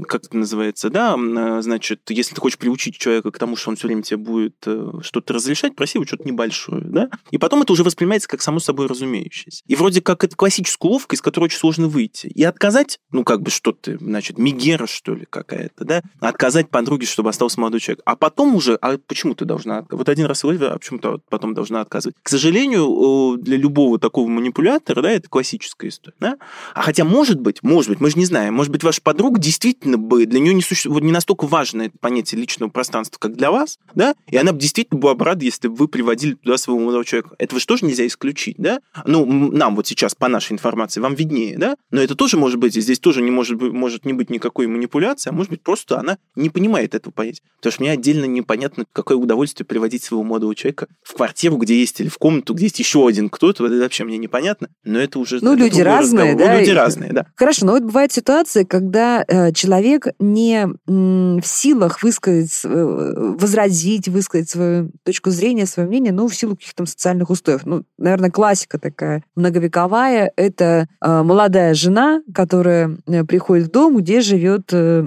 [0.07, 3.75] как это называется, да, э, значит, если ты хочешь приучить человека к тому, что он
[3.75, 7.73] все время тебе будет э, что-то разрешать, проси его что-то небольшое, да, и потом это
[7.73, 9.63] уже воспринимается как само собой разумеющееся.
[9.67, 12.27] И вроде как это классическая уловка, из которой очень сложно выйти.
[12.27, 16.69] И отказать отказать, ну, как бы что ты, значит, мигера, что ли, какая-то, да, отказать
[16.69, 18.01] подруге, чтобы остался молодой человек.
[18.05, 19.85] А потом уже, а почему ты должна?
[19.89, 22.15] Вот один раз вывели, а почему ты потом должна отказывать?
[22.21, 26.37] К сожалению, для любого такого манипулятора, да, это классическая история, да?
[26.73, 29.97] А хотя, может быть, может быть, мы же не знаем, может быть, ваша подруга действительно
[29.97, 30.89] бы, для нее не, суще...
[30.89, 34.99] не настолько важно это понятие личного пространства, как для вас, да, и она бы действительно
[34.99, 37.35] была бы рада, если бы вы приводили туда своего молодого человека.
[37.37, 38.79] Этого же тоже нельзя исключить, да?
[39.05, 41.75] Ну, нам вот сейчас, по нашей информации, вам виднее, да?
[41.91, 45.29] Но это тоже может быть здесь тоже не может, быть, может не быть никакой манипуляции,
[45.29, 47.41] а может быть просто она не понимает этого понятия.
[47.57, 52.01] Потому что мне отдельно непонятно, какое удовольствие приводить своего молодого человека в квартиру, где есть,
[52.01, 53.65] или в комнату, где есть еще один кто-то.
[53.65, 54.69] Это вообще мне непонятно.
[54.83, 55.39] Но это уже...
[55.41, 56.47] Ну, люди разные, разговор.
[56.47, 56.59] да?
[56.59, 57.25] Люди разные, да.
[57.35, 64.07] Хорошо, но вот бывает ситуация, когда э, человек не м, в силах высказать, э, возразить,
[64.07, 67.65] высказать свою точку зрения, свое мнение, ну, в силу каких-то социальных устоев.
[67.65, 70.31] Ну, наверное, классика такая многовековая.
[70.35, 75.05] Это э, молодая жена, которая которая э, приходит в дом, где живет э,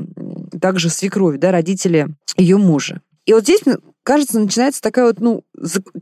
[0.61, 3.01] также свекровь, да, родители ее мужа.
[3.25, 3.63] И вот здесь,
[4.05, 5.43] кажется, начинается такая вот, ну,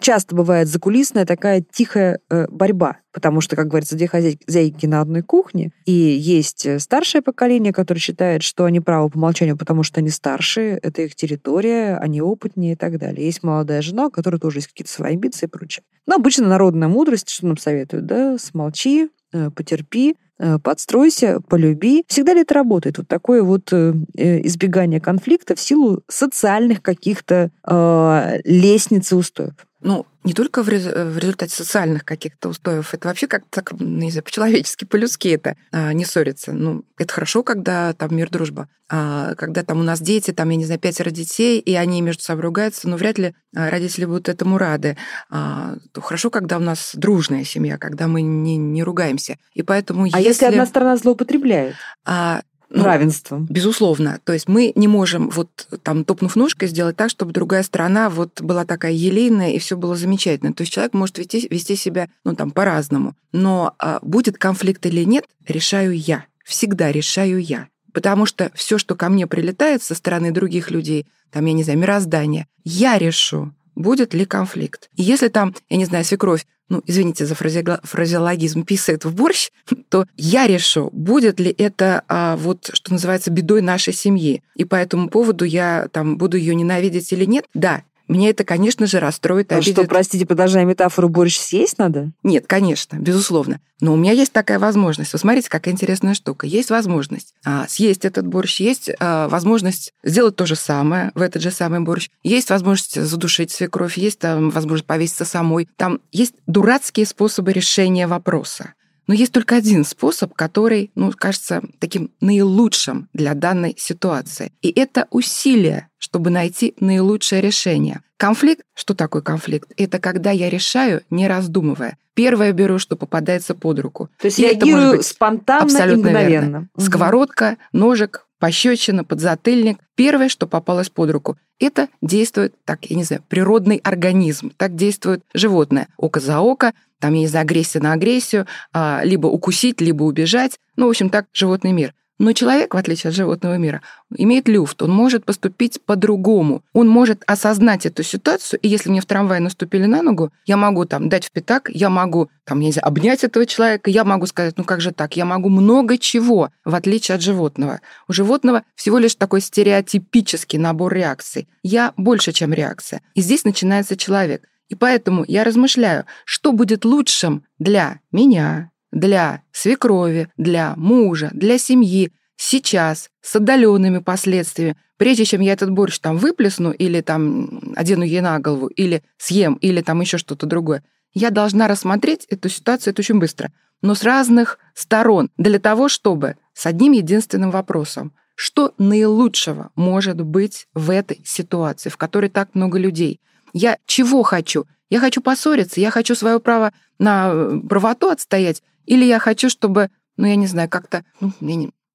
[0.00, 5.22] часто бывает закулисная такая тихая э, борьба, потому что, как говорится, две хозяйки на одной
[5.22, 10.10] кухне, и есть старшее поколение, которое считает, что они правы по умолчанию, потому что они
[10.10, 13.24] старше, это их территория, они опытнее и так далее.
[13.24, 15.84] Есть молодая жена, у которой тоже есть какие-то свои амбиции и прочее.
[16.06, 19.08] Но обычно народная мудрость, что нам советуют, да, смолчи,
[19.54, 22.04] потерпи, Э, подстройся, полюби.
[22.08, 22.98] Всегда ли это работает?
[22.98, 29.54] Вот такое вот э, э, избегание конфликта в силу социальных каких-то э, лестниц и устоев?
[29.84, 34.24] Ну, не только в, в результате социальных каких-то устоев, это вообще как-то, так, не знаю,
[34.24, 36.52] по-человечески, по-людски это а, не ссориться.
[36.52, 38.66] Ну, это хорошо, когда там мир, дружба.
[38.88, 42.22] А, когда там у нас дети, там, я не знаю, пятеро детей, и они между
[42.22, 44.96] собой ругаются, но вряд ли а, родители будут этому рады.
[45.28, 49.36] А, то хорошо, когда у нас дружная семья, когда мы не, не ругаемся.
[49.52, 50.28] И поэтому а если...
[50.28, 51.74] если одна сторона злоупотребляет?
[52.06, 52.40] А,
[52.74, 53.46] ну, равенством.
[53.48, 54.20] Безусловно.
[54.24, 58.40] То есть мы не можем вот там топнув ножкой сделать так, чтобы другая сторона вот
[58.40, 60.52] была такая елейная и все было замечательно.
[60.52, 63.14] То есть человек может вести, вести себя ну там по-разному.
[63.32, 66.26] Но а, будет конфликт или нет, решаю я.
[66.44, 67.68] Всегда решаю я.
[67.92, 71.78] Потому что все, что ко мне прилетает со стороны других людей, там, я не знаю,
[71.78, 74.90] мироздание, я решу, будет ли конфликт.
[74.96, 79.50] И если там, я не знаю, свекровь, ну, извините за фразеологизм, писает в борщ,
[79.90, 84.42] то я решу, будет ли это а, вот, что называется, бедой нашей семьи.
[84.56, 87.44] И по этому поводу я там буду ее ненавидеть или нет.
[87.54, 89.74] Да, мне это, конечно же, расстроит а обидит.
[89.74, 92.10] что, простите, продолжая метафору, борщ съесть надо?
[92.22, 93.60] Нет, конечно, безусловно.
[93.80, 95.12] Но у меня есть такая возможность.
[95.12, 96.46] Вы смотрите, какая интересная штука.
[96.46, 101.42] Есть возможность а, съесть этот борщ, есть а, возможность сделать то же самое в этот
[101.42, 105.68] же самый борщ, есть возможность задушить свекровь, есть там возможность повеситься самой.
[105.76, 108.74] Там есть дурацкие способы решения вопроса.
[109.06, 114.52] Но есть только один способ, который, ну, кажется, таким наилучшим для данной ситуации.
[114.62, 118.02] И это усилие, чтобы найти наилучшее решение.
[118.16, 119.70] Конфликт, что такое конфликт?
[119.76, 121.98] Это когда я решаю, не раздумывая.
[122.14, 124.08] Первое беру, что попадается под руку.
[124.20, 126.30] То есть и реагирую спонтанно абсолютно и мгновенно.
[126.30, 126.68] Верно.
[126.76, 126.84] Угу.
[126.84, 129.78] Сковородка, ножик, пощечина, подзатыльник.
[129.94, 131.38] Первое, что попалось под руку.
[131.59, 134.52] Это действует, так, я не знаю, природный организм.
[134.59, 135.88] Так действует животное.
[135.96, 140.61] Око за око, там, я не знаю, агрессия на агрессию, а, либо укусить, либо убежать.
[140.76, 141.94] Ну, в общем, так животный мир.
[142.18, 143.83] Но человек, в отличие от животного мира,
[144.16, 146.62] имеет люфт, он может поступить по-другому.
[146.72, 150.85] Он может осознать эту ситуацию, и если мне в трамвае наступили на ногу, я могу
[150.85, 154.27] там дать в пятак, я могу там, я не знаю, обнять этого человека, я могу
[154.27, 157.81] сказать, ну как же так, я могу много чего, в отличие от животного.
[158.07, 161.48] У животного всего лишь такой стереотипический набор реакций.
[161.62, 163.03] Я больше, чем реакция.
[163.14, 164.48] И здесь начинается человек.
[164.68, 172.12] И поэтому я размышляю, что будет лучшим для меня, для свекрови, для мужа, для семьи,
[172.37, 178.20] сейчас, с отдаленными последствиями, прежде чем я этот борщ там выплесну или там одену ей
[178.20, 183.02] на голову, или съем, или там еще что-то другое, я должна рассмотреть эту ситуацию это
[183.02, 183.52] очень быстро,
[183.83, 190.66] но с разных сторон, для того, чтобы с одним единственным вопросом, что наилучшего может быть
[190.74, 193.20] в этой ситуации, в которой так много людей–
[193.54, 194.66] я чего хочу?
[194.90, 199.90] Я хочу поссориться, я хочу свое право на э, правоту отстоять, или я хочу, чтобы,
[200.16, 201.32] ну, я не знаю, как-то ну,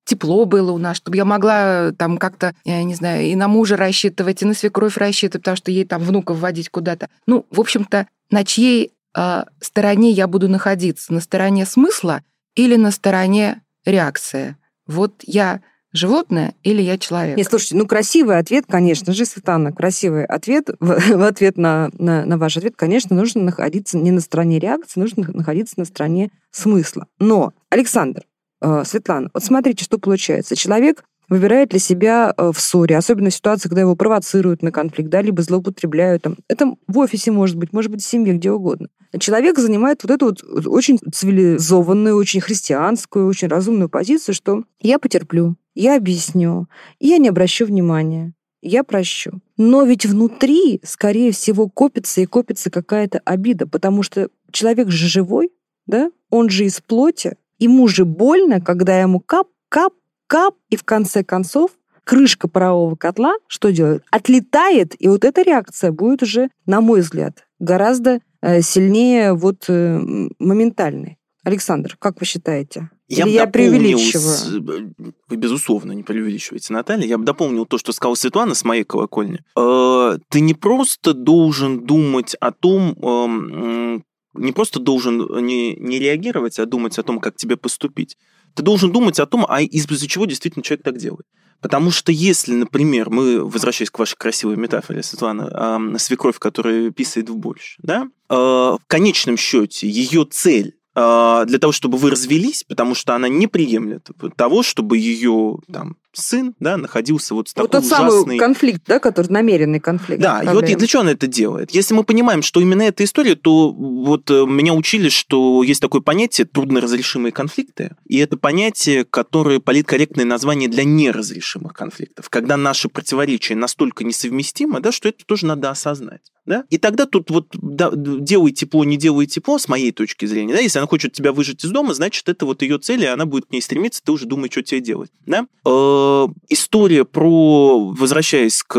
[0.09, 3.47] тепло было у нас, чтобы я могла э, там как-то, я не знаю, и на
[3.47, 7.09] мужа рассчитывать, и на свекровь рассчитывать, потому что ей там внуков водить куда-то.
[7.27, 11.13] Ну, в общем-то, на чьей э, стороне я буду находиться?
[11.13, 12.23] На стороне смысла
[12.55, 14.57] или на стороне реакции?
[14.87, 15.61] Вот я
[15.93, 17.37] животное или я человек?
[17.37, 20.69] Нет, слушайте, ну красивый ответ, конечно же, Светлана, красивый ответ.
[20.79, 24.99] В, в ответ на, на, на ваш ответ, конечно, нужно находиться не на стороне реакции,
[24.99, 27.07] нужно находиться на стороне смысла.
[27.19, 28.23] Но, Александр,
[28.61, 30.55] э, Светлана, вот смотрите, что получается.
[30.55, 35.09] Человек выбирает для себя э, в ссоре, особенно в ситуации, когда его провоцируют на конфликт,
[35.09, 36.23] да, либо злоупотребляют.
[36.23, 36.37] Там.
[36.47, 38.89] Это в офисе может быть, может быть, в семье, где угодно.
[39.17, 45.55] Человек занимает вот эту вот очень цивилизованную, очень христианскую, очень разумную позицию, что я потерплю,
[45.73, 46.67] я объясню,
[46.99, 49.39] я не обращу внимания, я прощу.
[49.57, 55.51] Но ведь внутри, скорее всего, копится и копится какая-то обида, потому что человек же живой,
[55.87, 59.93] да, он же из плоти, ему же больно, когда ему кап, кап,
[60.29, 61.71] кап, и в конце концов
[62.05, 64.03] крышка парового котла что делает?
[64.11, 69.99] Отлетает, и вот эта реакция будет уже, на мой взгляд, гораздо э, сильнее вот э,
[70.39, 71.17] моментальной.
[71.43, 72.89] Александр, как вы считаете?
[73.07, 74.93] Я, Или я преувеличиваю?
[75.27, 77.07] Вы, безусловно, не преувеличиваете, Наталья.
[77.07, 79.39] Я бы дополнил то, что сказала Светлана с моей колокольни.
[79.57, 84.03] Э, ты не просто должен думать о том, эм,
[84.35, 88.15] не просто должен не, не реагировать, а думать о том, как тебе поступить.
[88.55, 91.25] Ты должен думать о том, а из-за чего действительно человек так делает.
[91.61, 97.35] Потому что если, например, мы, возвращаясь к вашей красивой метафоре, Светлана, свекровь, которая писает в
[97.35, 103.15] борщ, да, э, в конечном счете ее цель для того, чтобы вы развелись, потому что
[103.15, 107.83] она не приемлет того, чтобы ее там сын, да, находился вот в такой вот тот
[107.83, 108.21] ужасный...
[108.21, 110.21] самый конфликт, да, который намеренный конфликт.
[110.21, 111.71] Да, и вот для чего она это делает?
[111.71, 116.01] Если мы понимаем, что именно эта история, то вот э, меня учили, что есть такое
[116.01, 123.55] понятие трудноразрешимые конфликты, и это понятие, которое политкорректное название для неразрешимых конфликтов, когда наши противоречия
[123.55, 126.21] настолько несовместимы, да, что это тоже надо осознать.
[126.49, 126.65] Да?
[126.71, 130.55] И тогда тут вот да, делай тепло, не делай тепло, с моей точки зрения.
[130.55, 130.59] Да?
[130.59, 133.45] Если она хочет тебя выжить из дома, значит, это вот ее цель, и она будет
[133.45, 135.11] к ней стремиться, ты уже думаешь, что тебе делать.
[135.27, 135.45] Да?
[135.63, 138.75] Э, история про, возвращаясь к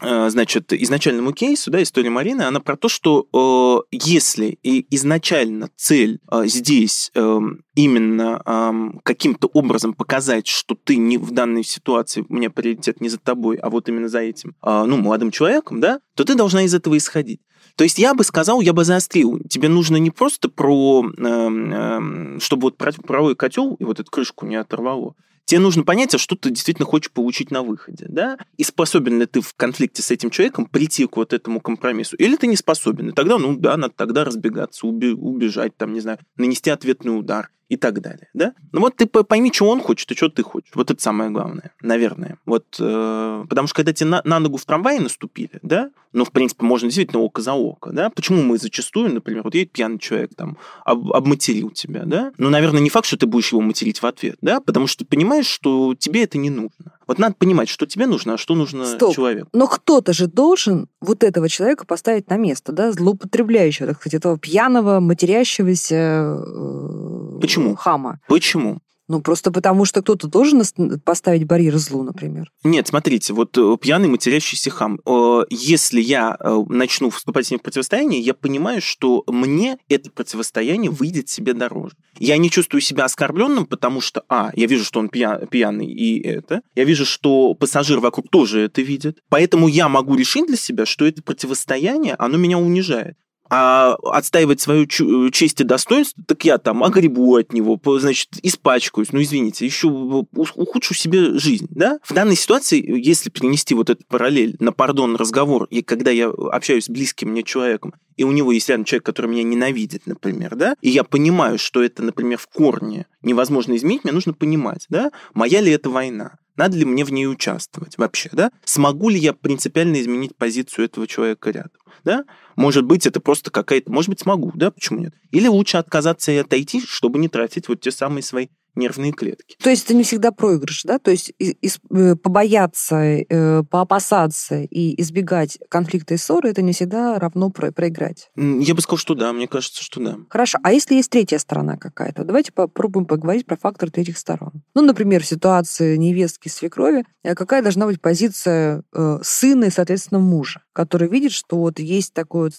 [0.00, 6.46] значит, изначальному кейсу, да, история Марины, она про то, что э, если изначально цель э,
[6.46, 7.38] здесь э,
[7.74, 13.08] именно э, каким-то образом показать, что ты не в данной ситуации, у меня приоритет не
[13.08, 16.62] за тобой, а вот именно за этим, э, ну, молодым человеком, да, то ты должна
[16.62, 17.40] из этого исходить.
[17.76, 19.40] То есть я бы сказал, я бы заострил.
[19.50, 24.46] Тебе нужно не просто про, э, э, чтобы вот правый котел и вот эту крышку
[24.46, 25.14] не оторвало.
[25.46, 28.36] Тебе нужно понять, а что ты действительно хочешь получить на выходе, да?
[28.56, 32.34] И способен ли ты в конфликте с этим человеком прийти к вот этому компромиссу, или
[32.34, 33.10] ты не способен.
[33.10, 37.76] И тогда, ну да, надо тогда разбегаться, убежать, там, не знаю, нанести ответный удар и
[37.76, 38.54] так далее, да?
[38.72, 40.70] Ну вот ты пойми, что он хочет и что ты хочешь.
[40.74, 42.38] Вот это самое главное, наверное.
[42.46, 46.32] Вот, э, потому что когда тебе на, на ногу в трамвае наступили, да, ну, в
[46.32, 48.08] принципе, можно действительно око за око, да?
[48.08, 52.32] Почему мы зачастую, например, вот едет пьяный человек, там, об, обматерил тебя, да?
[52.38, 54.60] Ну, наверное, не факт, что ты будешь его материть в ответ, да?
[54.60, 56.95] Потому что ты понимаешь, что тебе это не нужно.
[57.06, 59.14] Вот надо понимать, что тебе нужно, а что нужно Стоп.
[59.14, 59.48] человеку.
[59.52, 64.38] Но кто-то же должен вот этого человека поставить на место, да, злоупотребляющего, так сказать, этого
[64.38, 67.76] пьяного, матерящегося э, Почему?
[67.76, 68.20] хама.
[68.28, 68.80] Почему?
[69.08, 70.62] Ну, просто потому, что кто-то должен
[71.04, 72.50] поставить барьер злу, например.
[72.64, 75.00] Нет, смотрите, вот э, пьяный матерящийся хам.
[75.06, 80.10] Э, если я э, начну вступать с ним в противостояние, я понимаю, что мне это
[80.10, 81.94] противостояние выйдет себе дороже.
[82.18, 86.62] Я не чувствую себя оскорбленным, потому что, а, я вижу, что он пьяный, и это.
[86.74, 89.18] Я вижу, что пассажир вокруг тоже это видит.
[89.28, 93.16] Поэтому я могу решить для себя, что это противостояние, оно меня унижает
[93.50, 99.22] а отстаивать свою честь и достоинство, так я там огребу от него, значит, испачкаюсь, ну,
[99.22, 101.98] извините, еще ухудшу себе жизнь, да?
[102.02, 106.84] В данной ситуации, если перенести вот эту параллель на, пардон, разговор, и когда я общаюсь
[106.84, 110.76] с близким мне человеком, и у него есть рядом человек, который меня ненавидит, например, да,
[110.80, 115.60] и я понимаю, что это, например, в корне невозможно изменить, мне нужно понимать, да, моя
[115.60, 120.00] ли это война, надо ли мне в ней участвовать вообще, да, смогу ли я принципиально
[120.00, 122.24] изменить позицию этого человека рядом да?
[122.54, 123.92] Может быть, это просто какая-то...
[123.92, 124.70] Может быть, смогу, да?
[124.70, 125.12] Почему нет?
[125.32, 129.56] Или лучше отказаться и отойти, чтобы не тратить вот те самые свои нервные клетки.
[129.62, 130.98] То есть это не всегда проигрыш, да?
[130.98, 137.18] То есть из, э, побояться, э, поопасаться и избегать конфликта и ссоры, это не всегда
[137.18, 138.30] равно про проиграть.
[138.36, 140.18] Я бы сказал, что да, мне кажется, что да.
[140.30, 142.24] Хорошо, а если есть третья сторона какая-то?
[142.24, 144.62] Давайте попробуем поговорить про фактор третьих сторон.
[144.74, 150.20] Ну, например, в ситуации невестки свекрови, э, какая должна быть позиция э, сына и, соответственно,
[150.20, 152.50] мужа, который видит, что вот есть такой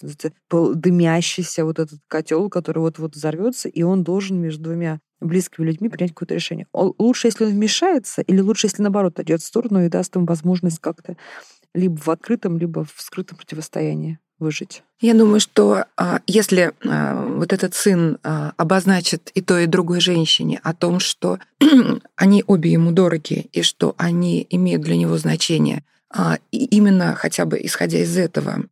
[0.50, 5.88] вот дымящийся вот этот котел, который вот-вот взорвется, и он должен между двумя близкими людьми
[5.88, 6.66] принять какое-то решение.
[6.72, 10.78] Лучше, если он вмешается, или лучше, если, наоборот, идет в сторону и даст им возможность
[10.80, 11.16] как-то
[11.74, 14.82] либо в открытом, либо в скрытом противостоянии выжить.
[15.00, 20.00] Я думаю, что а, если а, вот этот сын а, обозначит и той, и другой
[20.00, 21.38] женщине о том, что
[22.16, 25.84] они обе ему дороги, и что они имеют для него значение,
[26.52, 28.64] и именно хотя бы исходя из этого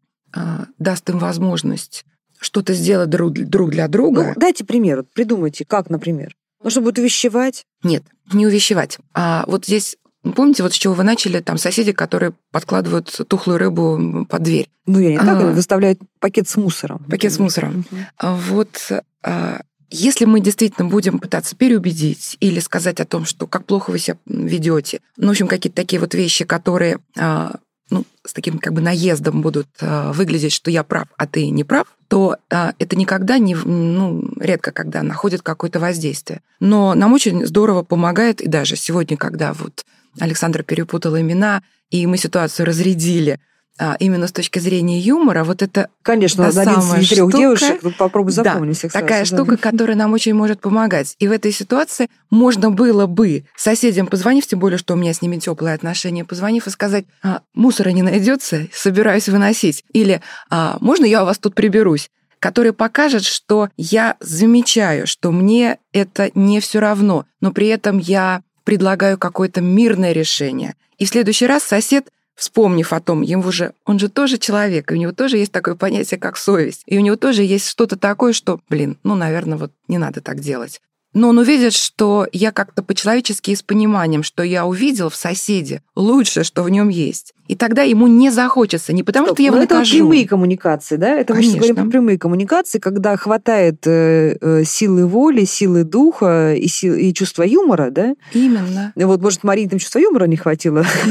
[0.78, 2.06] даст им возможность
[2.40, 4.29] что-то сделать друг, друг для друга.
[4.29, 6.35] Ну, дайте пример, придумайте, как, например.
[6.62, 7.64] Нужно будет увещевать?
[7.83, 8.99] Нет, не увещевать.
[9.14, 9.96] А вот здесь
[10.35, 14.68] Помните, вот с чего вы начали, там соседи, которые подкладывают тухлую рыбу под дверь?
[14.85, 17.05] Ну, я не так, а, выставляют пакет с мусором.
[17.09, 17.85] Пакет с мусором.
[17.90, 18.29] Угу.
[18.51, 18.90] Вот
[19.22, 23.99] а, если мы действительно будем пытаться переубедить или сказать о том, что как плохо вы
[23.99, 27.57] себя ведете, ну, в общем, какие-то такие вот вещи, которые а,
[27.90, 31.64] ну, с таким как бы наездом будут э, выглядеть, что я прав, а ты не
[31.64, 36.42] прав, то э, это никогда не, ну, редко когда находит какое-то воздействие.
[36.61, 39.85] Но нам очень здорово помогает, и даже сегодня, когда вот
[40.18, 43.38] Александра перепутала имена, и мы ситуацию разрядили,
[43.79, 48.33] а, именно с точки зрения юмора, вот это Конечно, та самая из трех девушек, попробуй
[48.33, 49.71] запомни да, всех Такая сразу, штука, да.
[49.71, 51.15] которая нам очень может помогать.
[51.19, 55.23] И в этой ситуации можно было бы соседям позвонив, тем более, что у меня с
[55.23, 59.85] ними теплые отношения, позвонив и сказать, а, мусора не найдется, собираюсь выносить.
[59.93, 62.11] Или а, можно я у вас тут приберусь?
[62.39, 68.43] который покажет, что я замечаю, что мне это не все равно, но при этом я
[68.62, 70.75] предлагаю какое-то мирное решение.
[70.99, 74.94] И в следующий раз сосед вспомнив о том, ему же, он же тоже человек, и
[74.94, 78.33] у него тоже есть такое понятие, как совесть, и у него тоже есть что-то такое,
[78.33, 80.81] что, блин, ну, наверное, вот не надо так делать.
[81.16, 85.81] Но он увидит, что я как-то по-человечески и с пониманием, что я увидел в соседе
[85.94, 87.33] лучшее, что в нем есть.
[87.48, 89.81] И тогда ему не захочется, не потому Стоп, что я его накажу.
[89.81, 91.14] это прямые коммуникации, да?
[91.14, 91.37] Это Конечно.
[91.37, 96.68] мы сейчас говорим про прямые коммуникации, когда хватает э, э, силы воли, силы духа и,
[96.68, 98.12] сил, и чувства юмора, да?
[98.35, 98.92] Именно.
[98.94, 100.85] Вот, может, Марине там чувства юмора не хватило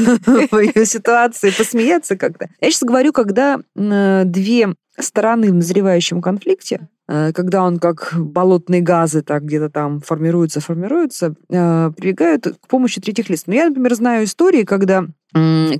[0.52, 2.48] в ее ситуации, посмеяться как-то.
[2.60, 4.68] Я сейчас говорю, когда э, две
[5.00, 11.90] стороны в назревающем конфликте когда он как болотные газы так где-то там формируются, формируются, э,
[11.96, 13.44] прибегают к помощи третьих лиц.
[13.46, 15.06] Но я, например, знаю истории, когда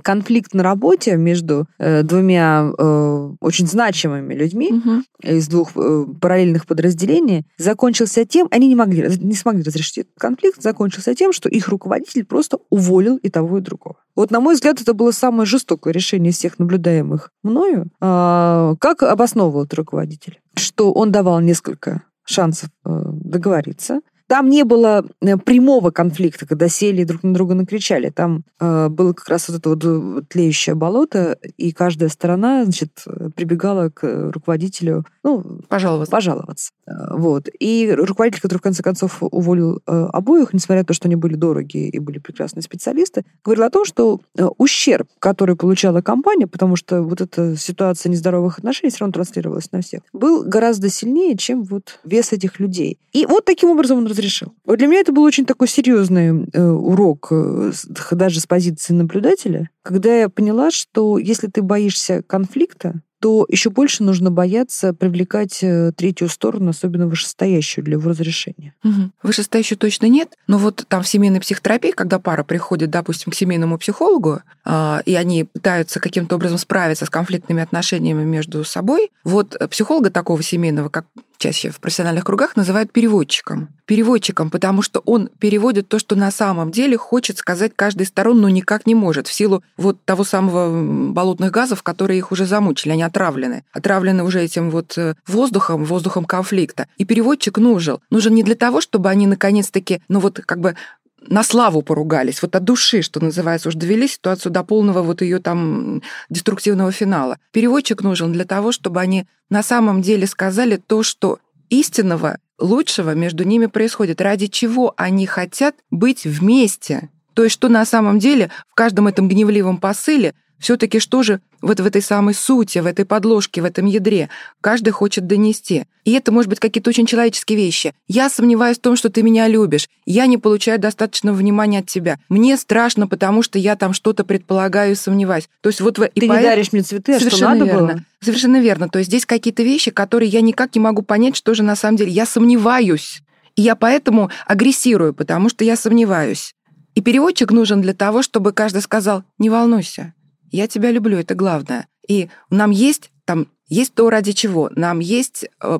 [0.03, 5.03] конфликт на работе между э, двумя э, очень значимыми людьми угу.
[5.23, 10.61] из двух э, параллельных подразделений закончился тем, они не могли, не смогли разрешить этот конфликт,
[10.61, 13.95] закончился тем, что их руководитель просто уволил и того, и другого.
[14.15, 17.87] Вот, на мой взгляд, это было самое жестокое решение из всех наблюдаемых мною.
[18.01, 20.39] А, как обосновывал этот руководитель?
[20.57, 27.05] Что он давал несколько шансов договориться, там не было э, прямого конфликта, когда сели и
[27.05, 28.09] друг на друга накричали.
[28.09, 33.05] Там э, было как раз вот это вот э, тлеющее болото, и каждая сторона, значит,
[33.35, 36.11] прибегала к руководителю, ну, пожаловаться.
[36.11, 36.71] пожаловаться.
[36.87, 37.47] Э, вот.
[37.59, 41.35] И руководитель, который в конце концов уволил э, обоих, несмотря на то, что они были
[41.35, 46.75] дорогие и были прекрасные специалисты, говорил о том, что э, ущерб, который получала компания, потому
[46.75, 51.63] что вот эта ситуация нездоровых отношений все равно транслировалась на всех, был гораздо сильнее, чем
[51.63, 52.97] вот вес этих людей.
[53.13, 54.53] И вот таким образом он разрешил.
[54.65, 57.71] Вот для меня это был очень такой серьезный э, урок, э,
[58.11, 64.03] даже с позиции наблюдателя, когда я поняла, что если ты боишься конфликта, то еще больше
[64.03, 68.75] нужно бояться привлекать э, третью сторону, особенно вышестоящую для его разрешения.
[68.83, 69.11] Угу.
[69.23, 73.79] Вышестоящую точно нет, но вот там в семейной психотерапии, когда пара приходит, допустим, к семейному
[73.79, 80.11] психологу, э, и они пытаются каким-то образом справиться с конфликтными отношениями между собой, вот психолога
[80.11, 81.05] такого семейного, как
[81.37, 83.69] чаще в профессиональных кругах называют переводчиком.
[83.85, 88.49] Переводчиком, потому что он переводит то, что на самом деле хочет сказать каждой сторон, но
[88.49, 93.03] никак не может, в силу вот того самого болотных газов, которые их уже замучили, они
[93.03, 93.63] отравлены.
[93.71, 96.87] Отравлены уже этим вот э, воздухом, воздухом конфликта.
[96.97, 97.99] И переводчик нужен.
[98.09, 100.75] Нужен не для того, чтобы они наконец-таки, ну вот как бы
[101.21, 105.39] на славу поругались, вот от души, что называется, уж довели ситуацию до полного вот ее
[105.39, 107.37] там деструктивного финала.
[107.51, 111.39] Переводчик нужен для того, чтобы они на самом деле сказали то, что
[111.69, 117.09] истинного, лучшего между ними происходит, ради чего они хотят быть вместе.
[117.33, 121.79] То есть, что на самом деле в каждом этом гневливом посыле все-таки что же вот
[121.79, 124.29] в этой самой сути, в этой подложке, в этом ядре
[124.61, 125.85] каждый хочет донести.
[126.03, 127.93] И это, может быть, какие-то очень человеческие вещи.
[128.07, 129.89] Я сомневаюсь в том, что ты меня любишь.
[130.05, 132.17] Я не получаю достаточного внимания от тебя.
[132.29, 135.49] Мне страшно, потому что я там что-то предполагаю и сомневаюсь.
[135.61, 136.43] То есть вот ты и не поэт...
[136.43, 137.87] даришь мне цветы, а Совершенно что надо верно.
[137.87, 138.03] было?
[138.21, 138.89] Совершенно верно.
[138.89, 141.97] То есть здесь какие-то вещи, которые я никак не могу понять, что же на самом
[141.97, 142.11] деле.
[142.11, 143.21] Я сомневаюсь.
[143.55, 146.53] И я поэтому агрессирую, потому что я сомневаюсь.
[146.97, 150.13] И переводчик нужен для того, чтобы каждый сказал, не волнуйся,
[150.51, 151.87] я тебя люблю, это главное.
[152.07, 154.71] И нам есть там есть то, ради чего.
[154.75, 155.79] Нам есть э,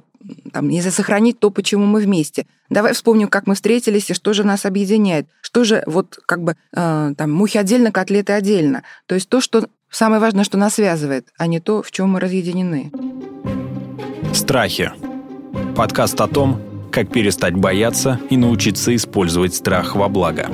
[0.51, 2.45] там, не сохранить то, почему мы вместе.
[2.70, 5.28] Давай вспомним, как мы встретились и что же нас объединяет.
[5.41, 8.84] Что же вот как бы э, там мухи отдельно, котлеты отдельно.
[9.05, 12.20] То есть то, что самое важное, что нас связывает, а не то, в чем мы
[12.20, 12.91] разъединены.
[14.34, 14.91] Страхи.
[15.76, 16.61] Подкаст о том,
[16.91, 20.49] как перестать бояться и научиться использовать страх во благо.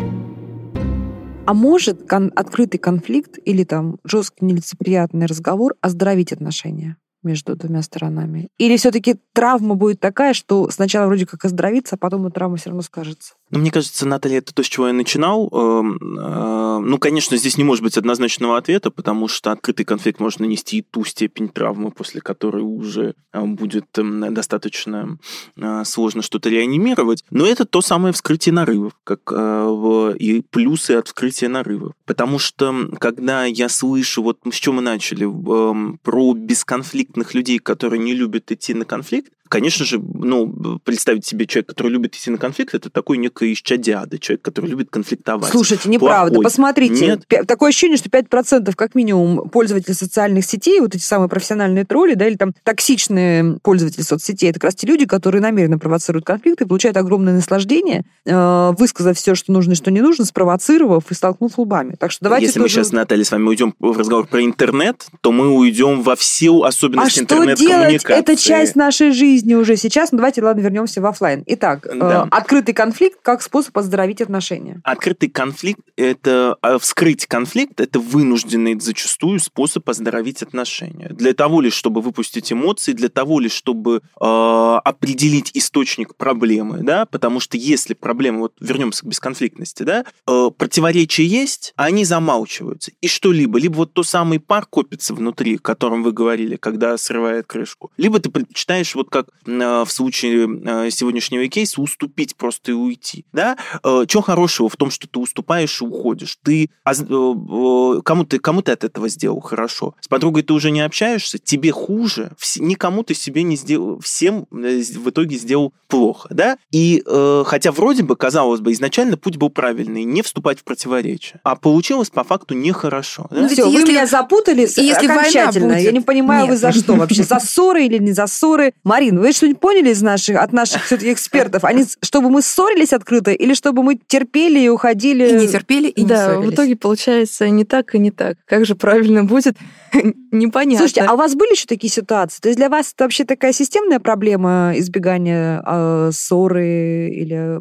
[1.46, 6.98] А может кон- открытый конфликт или там жесткий нелицеприятный разговор оздоровить отношения?
[7.24, 8.50] между двумя сторонами?
[8.58, 12.70] Или все-таки травма будет такая, что сначала вроде как оздоровится, а потом и травма все
[12.70, 13.36] равно скажется?
[13.54, 15.47] Ну, мне кажется, Наталья, это то, с чего я начинал.
[15.51, 20.39] Эм, э, ну, конечно, здесь не может быть однозначного ответа, потому что открытый конфликт может
[20.39, 25.20] нанести и ту степень травмы, после которой уже э, будет эм, достаточно
[25.56, 27.24] э, сложно что-то реанимировать.
[27.30, 31.93] Но это то самое вскрытие нарывов, как и плюсы от вскрытия нарывов.
[32.08, 37.99] Потому что, когда я слышу, вот с чего мы начали, эм, про бесконфликтных людей, которые
[37.99, 42.38] не любят идти на конфликт, конечно же, ну, представить себе человек, который любит идти на
[42.38, 45.52] конфликт, это такой некий исчадиада, человек, который любит конфликтовать.
[45.52, 46.36] Слушайте, неправда.
[46.36, 46.44] Плохой.
[46.44, 47.48] Посмотрите, Нет.
[47.48, 52.28] такое ощущение, что 5% как минимум пользователей социальных сетей, вот эти самые профессиональные тролли, да,
[52.28, 56.98] или там токсичные пользователи соцсетей, это как раз те люди, которые намеренно провоцируют конфликты, получают
[56.98, 61.96] огромное наслаждение, э, высказав все, что нужно и что не нужно, спровоцировав и столкнув лбами.
[62.00, 62.80] Так что давайте Если тоже...
[62.80, 66.62] мы сейчас, Наталья, с вами уйдем в разговор про интернет, то мы уйдем во все
[66.62, 67.98] особенности а интернет-коммуникации.
[67.98, 68.30] что делать?
[68.30, 71.43] Это часть нашей жизни жизни уже сейчас, но давайте, ладно, вернемся в офлайн.
[71.47, 72.25] Итак, э, да.
[72.25, 74.79] э, открытый конфликт как способ оздоровить отношения.
[74.84, 81.09] Открытый конфликт– это э, вскрыть конфликт, это вынужденный зачастую способ оздоровить отношения.
[81.09, 87.05] Для того лишь, чтобы выпустить эмоции, для того лишь, чтобы э, определить источник проблемы, да,
[87.05, 92.91] потому что если проблема, вот вернемся к бесконфликтности, да, э, противоречия есть, а они замалчиваются.
[93.01, 97.47] И что-либо, либо вот то самый пар копится внутри, о котором вы говорили, когда срывает
[97.47, 102.74] крышку, либо ты предпочитаешь вот как Э, в случае э, сегодняшнего кейса уступить просто и
[102.74, 103.26] уйти.
[103.34, 103.57] Да?
[103.84, 106.38] Э, Чего хорошего в том, что ты уступаешь и уходишь?
[106.43, 109.95] Ты кому ты кому ты от этого сделал хорошо?
[109.99, 115.09] С подругой ты уже не общаешься, тебе хуже, никому ты себе не сделал, всем в
[115.09, 116.57] итоге сделал плохо, да?
[116.71, 117.03] И
[117.45, 122.09] хотя вроде бы казалось бы изначально путь был правильный, не вступать в противоречие, а получилось
[122.09, 123.28] по факту нехорошо.
[123.30, 123.41] Да?
[123.41, 125.74] Ну, все, если, вы меня запутали если окончательно.
[125.74, 126.51] Я не понимаю, Нет.
[126.51, 127.24] вы за что вообще?
[127.24, 128.74] За ссоры или не за ссоры?
[128.84, 131.64] Марин, вы что-нибудь поняли из наших, от наших все-таки экспертов?
[131.64, 135.30] Они, чтобы мы ссорились открыто или чтобы мы терпели и уходили?
[135.30, 136.51] И не терпели, и да, не ссорились.
[136.51, 138.38] в итоге получается не так и не так.
[138.45, 139.57] Как же правильно будет,
[140.32, 140.78] непонятно.
[140.88, 142.39] Слушайте, а у вас были еще такие ситуации?
[142.41, 147.59] То есть для вас это вообще такая системная проблема избегания э, ссоры или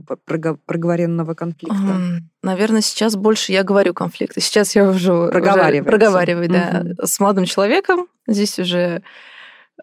[0.67, 2.21] проговоренного конфликта?
[2.43, 4.41] Наверное, сейчас больше я говорю конфликты.
[4.41, 7.07] Сейчас я уже проговариваю, проговариваю да, угу.
[7.07, 8.07] с молодым человеком.
[8.27, 9.03] Здесь уже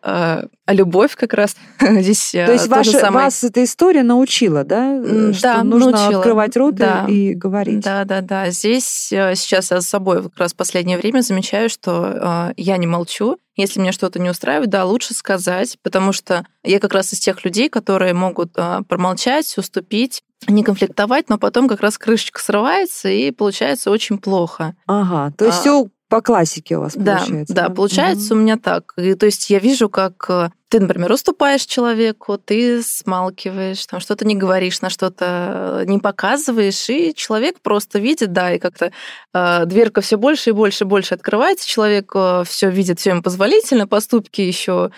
[0.02, 3.26] а, а любовь как раз здесь То есть ваша, самое...
[3.26, 5.00] вас эта история научила, да?
[5.02, 6.20] Да, что нужно научила.
[6.20, 7.06] открывать рот да.
[7.08, 7.82] и говорить.
[7.82, 8.50] Да, да, да.
[8.50, 12.78] Здесь э, сейчас я с собой как раз в последнее время замечаю, что э, я
[12.78, 13.38] не молчу.
[13.56, 17.43] Если мне что-то не устраивает, да, лучше сказать, потому что я как раз из тех
[17.43, 23.32] людей, которые могут э, промолчать, уступить, не конфликтовать, но потом как раз крышечка срывается, и
[23.32, 24.76] получается очень плохо.
[24.88, 27.53] Ага, то есть а, все по классике у вас да, получается.
[27.53, 28.39] Да, да получается угу.
[28.39, 28.93] у меня так.
[28.97, 34.26] И, то есть я вижу, как э, ты, например, уступаешь человеку, ты смалкиваешь, там что-то
[34.26, 38.91] не говоришь, на что-то не показываешь, и человек просто видит, да, и как-то
[39.34, 43.22] э, дверка все больше и больше и больше открывается, человек э, все видит, все ему
[43.22, 44.91] позволительно, поступки еще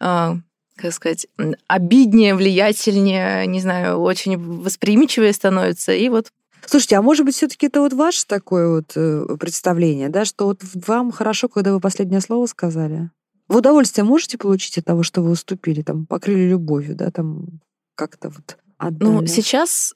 [0.00, 0.34] э,
[0.76, 1.26] как сказать,
[1.68, 5.92] обиднее, влиятельнее, не знаю, очень восприимчивее становится.
[5.92, 6.28] И вот
[6.66, 10.60] Слушайте, а может быть, все-таки это вот ваше такое вот э, представление, да, что вот
[10.86, 13.10] вам хорошо, когда вы последнее слово сказали?
[13.48, 17.60] Вы удовольствие можете получить от того, что вы уступили, там, покрыли любовью, да, там,
[17.94, 19.10] как-то вот ну, отдали?
[19.10, 19.94] Ну, сейчас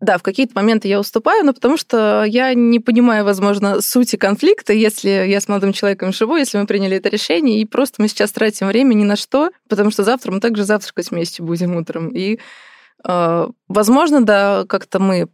[0.00, 4.74] да, в какие-то моменты я уступаю, но потому что я не понимаю, возможно, сути конфликта,
[4.74, 8.30] если я с молодым человеком живу, если мы приняли это решение, и просто мы сейчас
[8.32, 12.10] тратим время ни на что, потому что завтра мы также завтракать вместе будем утром.
[12.10, 12.38] И,
[13.08, 15.28] э, возможно, да, как-то мы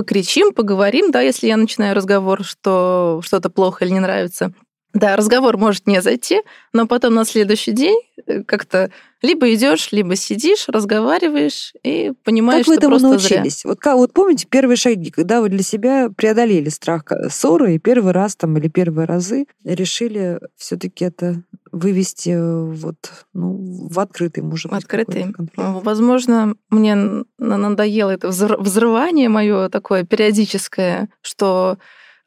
[0.00, 4.54] покричим, поговорим, да, если я начинаю разговор, что что-то плохо или не нравится.
[4.92, 8.90] Да, разговор может не зайти, но потом на следующий день э, как-то
[9.22, 13.60] либо идешь, либо сидишь, разговариваешь и понимаешь, как вы что этому просто научились?
[13.60, 13.70] Зря.
[13.70, 18.12] Вот, как, вот помните первые шаги, когда вы для себя преодолели страх ссоры и первый
[18.12, 22.34] раз там или первые разы решили все-таки это вывести
[22.74, 22.96] вот
[23.32, 25.32] ну, в открытый, может быть, открытый.
[25.56, 31.78] Возможно, мне надоело это взрывание мое такое периодическое, что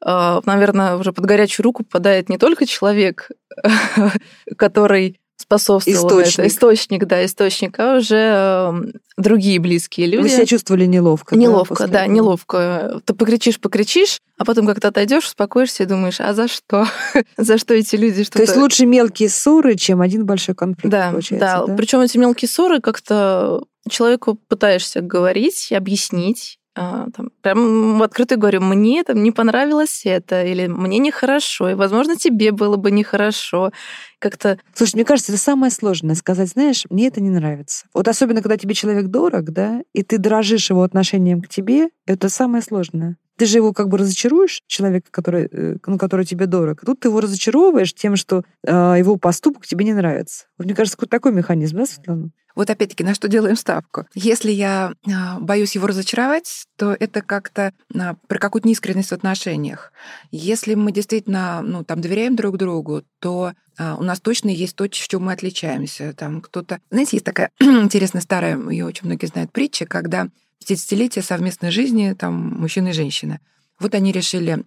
[0.04, 3.30] наверное, уже под горячую руку попадает не только человек,
[4.58, 6.38] который способствовал источник.
[6.38, 8.72] это, источник, да, источник, а уже э,
[9.16, 10.22] другие близкие люди.
[10.22, 11.36] Вы себя чувствовали неловко?
[11.36, 13.00] Неловко, да, да неловко.
[13.04, 16.86] Ты покричишь, покричишь, а потом как-то отойдешь, успокоишься и думаешь, а за что?
[17.36, 18.38] за что эти люди что-то...
[18.38, 21.66] То есть лучше мелкие ссоры, чем один большой конфликт, да, получается, да?
[21.66, 21.76] да?
[21.76, 28.60] Причем эти мелкие ссоры как-то человеку пытаешься говорить, объяснить, а, там, прям в открытую говорю,
[28.60, 33.70] мне там не понравилось это, или мне нехорошо, и, возможно, тебе было бы нехорошо.
[34.18, 34.58] Как-то...
[34.74, 37.86] Слушай, мне кажется, это самое сложное, сказать, знаешь, мне это не нравится.
[37.94, 42.28] Вот особенно, когда тебе человек дорог, да, и ты дрожишь его отношением к тебе, это
[42.28, 43.16] самое сложное.
[43.36, 46.80] Ты же его как бы разочаруешь, человека, который, э, ну, который тебе дорог.
[46.84, 50.46] Тут ты его разочаровываешь тем, что э, его поступок тебе не нравится.
[50.58, 52.30] Вот, мне кажется, какой-то такой механизм, да, Светлана?
[52.54, 54.06] Вот опять-таки, на что делаем ставку?
[54.14, 59.92] Если я а, боюсь его разочаровать, то это как-то а, про какую-то неискренность в отношениях.
[60.30, 64.90] Если мы действительно ну, там, доверяем друг другу, то у нас точно есть то, в
[64.90, 66.12] чем мы отличаемся.
[66.12, 66.78] Там кто-то...
[66.92, 70.28] Знаете, есть такая интересная старая, ее очень многие знают, притча, когда
[70.68, 73.40] 50-летие совместной жизни там, мужчины и женщины.
[73.80, 74.64] Вот они решили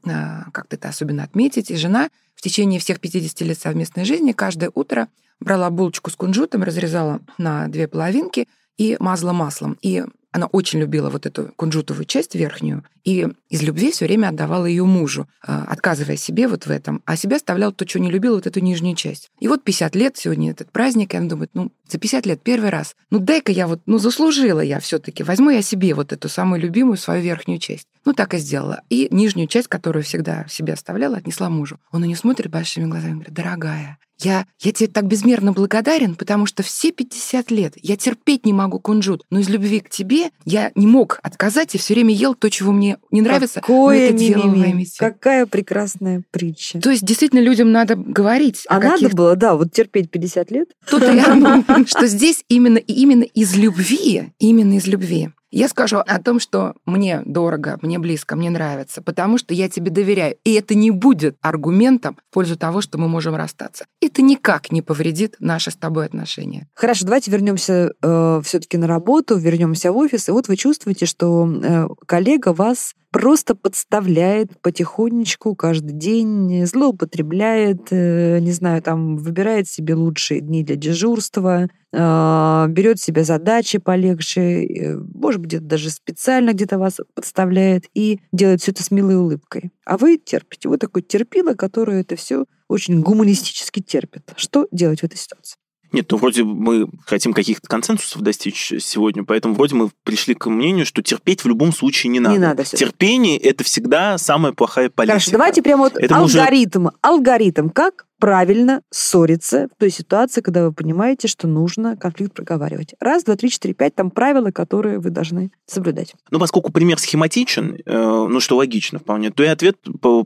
[0.52, 5.08] как-то это особенно отметить, и жена в течение всех 50 лет совместной жизни каждое утро
[5.40, 9.78] брала булочку с кунжутом, разрезала на две половинки и мазала маслом.
[9.82, 10.04] И
[10.38, 14.86] она очень любила вот эту кунжутовую часть верхнюю, и из любви все время отдавала ее
[14.86, 18.48] мужу, а, отказывая себе вот в этом, а себя оставляла то, что не любила, вот
[18.48, 19.30] эту нижнюю часть.
[19.40, 22.70] И вот 50 лет сегодня этот праздник, и она думает, ну, за 50 лет первый
[22.70, 26.30] раз, ну, дай-ка я вот, ну, заслужила я все таки возьму я себе вот эту
[26.30, 27.88] самую любимую свою верхнюю часть.
[28.06, 28.82] Ну, так и сделала.
[28.90, 31.80] И нижнюю часть, которую всегда себе оставляла, отнесла мужу.
[31.92, 36.48] Он на нее смотрит большими глазами говорит, дорогая, я, я тебе так безмерно благодарен, потому
[36.48, 40.72] что все 50 лет я терпеть не могу кунжут, но из любви к тебе я
[40.76, 43.62] не мог отказать и все время ел то, чего мне не нравится.
[43.62, 44.54] Какое это делал
[44.98, 46.80] Какая прекрасная притча.
[46.80, 48.64] То есть действительно людям надо говорить.
[48.68, 50.70] А надо было, да, вот терпеть 50 лет.
[50.90, 56.40] Тут я, что здесь именно именно из любви, именно из любви я скажу о том,
[56.40, 60.38] что мне дорого, мне близко, мне нравится, потому что я тебе доверяю.
[60.44, 63.86] И это не будет аргументом в пользу того, что мы можем расстаться.
[64.00, 66.68] Это никак не повредит наши с тобой отношения.
[66.76, 70.30] Хорошо, давайте вернемся э, все-таки на работу, вернемся в офис.
[70.30, 78.38] И вот вы чувствуете, что э, коллега вас просто подставляет потихонечку каждый день, злоупотребляет, э,
[78.38, 84.98] не знаю, там выбирает себе лучшие дни для дежурства, а, берет себе задачи полегче, э,
[85.16, 89.72] может быть, где-то даже специально где-то вас подставляет и делает все это с милой улыбкой.
[89.84, 90.70] А вы терпите.
[90.70, 94.32] Вот такой терпило, который это все очень гуманистически терпит.
[94.36, 95.58] Что делать в этой ситуации?
[95.92, 100.86] Нет, ну вроде мы хотим каких-то консенсусов достичь сегодня, поэтому вроде мы пришли к мнению,
[100.86, 102.36] что терпеть в любом случае не надо.
[102.36, 102.64] Не надо.
[102.64, 105.14] Терпение– это всегда самая плохая политика.
[105.14, 106.88] Хорошо, давайте прямо вот это алгоритм.
[106.88, 106.96] Уже...
[107.02, 107.70] Алгоритм.
[107.70, 112.96] Как правильно ссориться в той ситуации, когда вы понимаете, что нужно конфликт проговаривать.
[113.00, 116.14] Раз, два, три, четыре, пять, там правила, которые вы должны соблюдать.
[116.32, 119.78] Ну, поскольку пример схематичен, э, ну, что логично вполне, то и ответ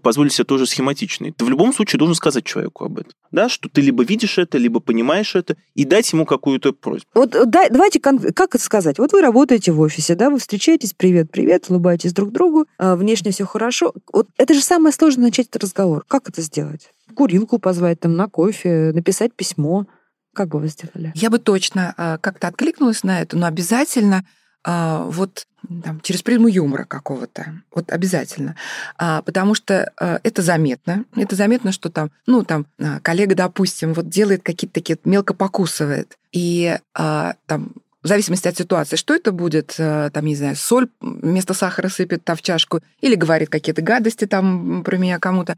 [0.02, 1.32] позволит себе тоже схематичный.
[1.32, 4.58] Ты в любом случае должен сказать человеку об этом, да, что ты либо видишь это,
[4.58, 7.08] либо понимаешь это, и дать ему какую-то просьбу.
[7.14, 9.00] Вот э, да, давайте, как это сказать?
[9.00, 13.32] Вот вы работаете в офисе, да, вы встречаетесь, привет, привет, улыбаетесь друг другу, э, внешне
[13.32, 13.94] все хорошо.
[14.12, 16.06] Вот это же самое сложное начать этот разговор.
[16.08, 16.92] Как это сделать?
[17.12, 19.86] Курилку позвать там на кофе, написать письмо.
[20.34, 21.12] Как бы вы сделали?
[21.14, 24.26] Я бы точно а, как-то откликнулась на это, но обязательно
[24.64, 25.46] а, вот
[25.84, 27.62] там, через призму юмора какого-то.
[27.76, 28.56] Вот обязательно.
[28.98, 31.04] А, потому что это заметно.
[31.16, 32.66] Это заметно, что там, ну, там,
[33.02, 36.18] коллега, допустим, вот делает какие-то такие, мелко покусывает.
[36.32, 41.90] И там в зависимости от ситуации, что это будет, там, не знаю, соль вместо сахара
[41.90, 45.58] сыпет там в чашку, или говорит какие-то гадости там про меня кому-то.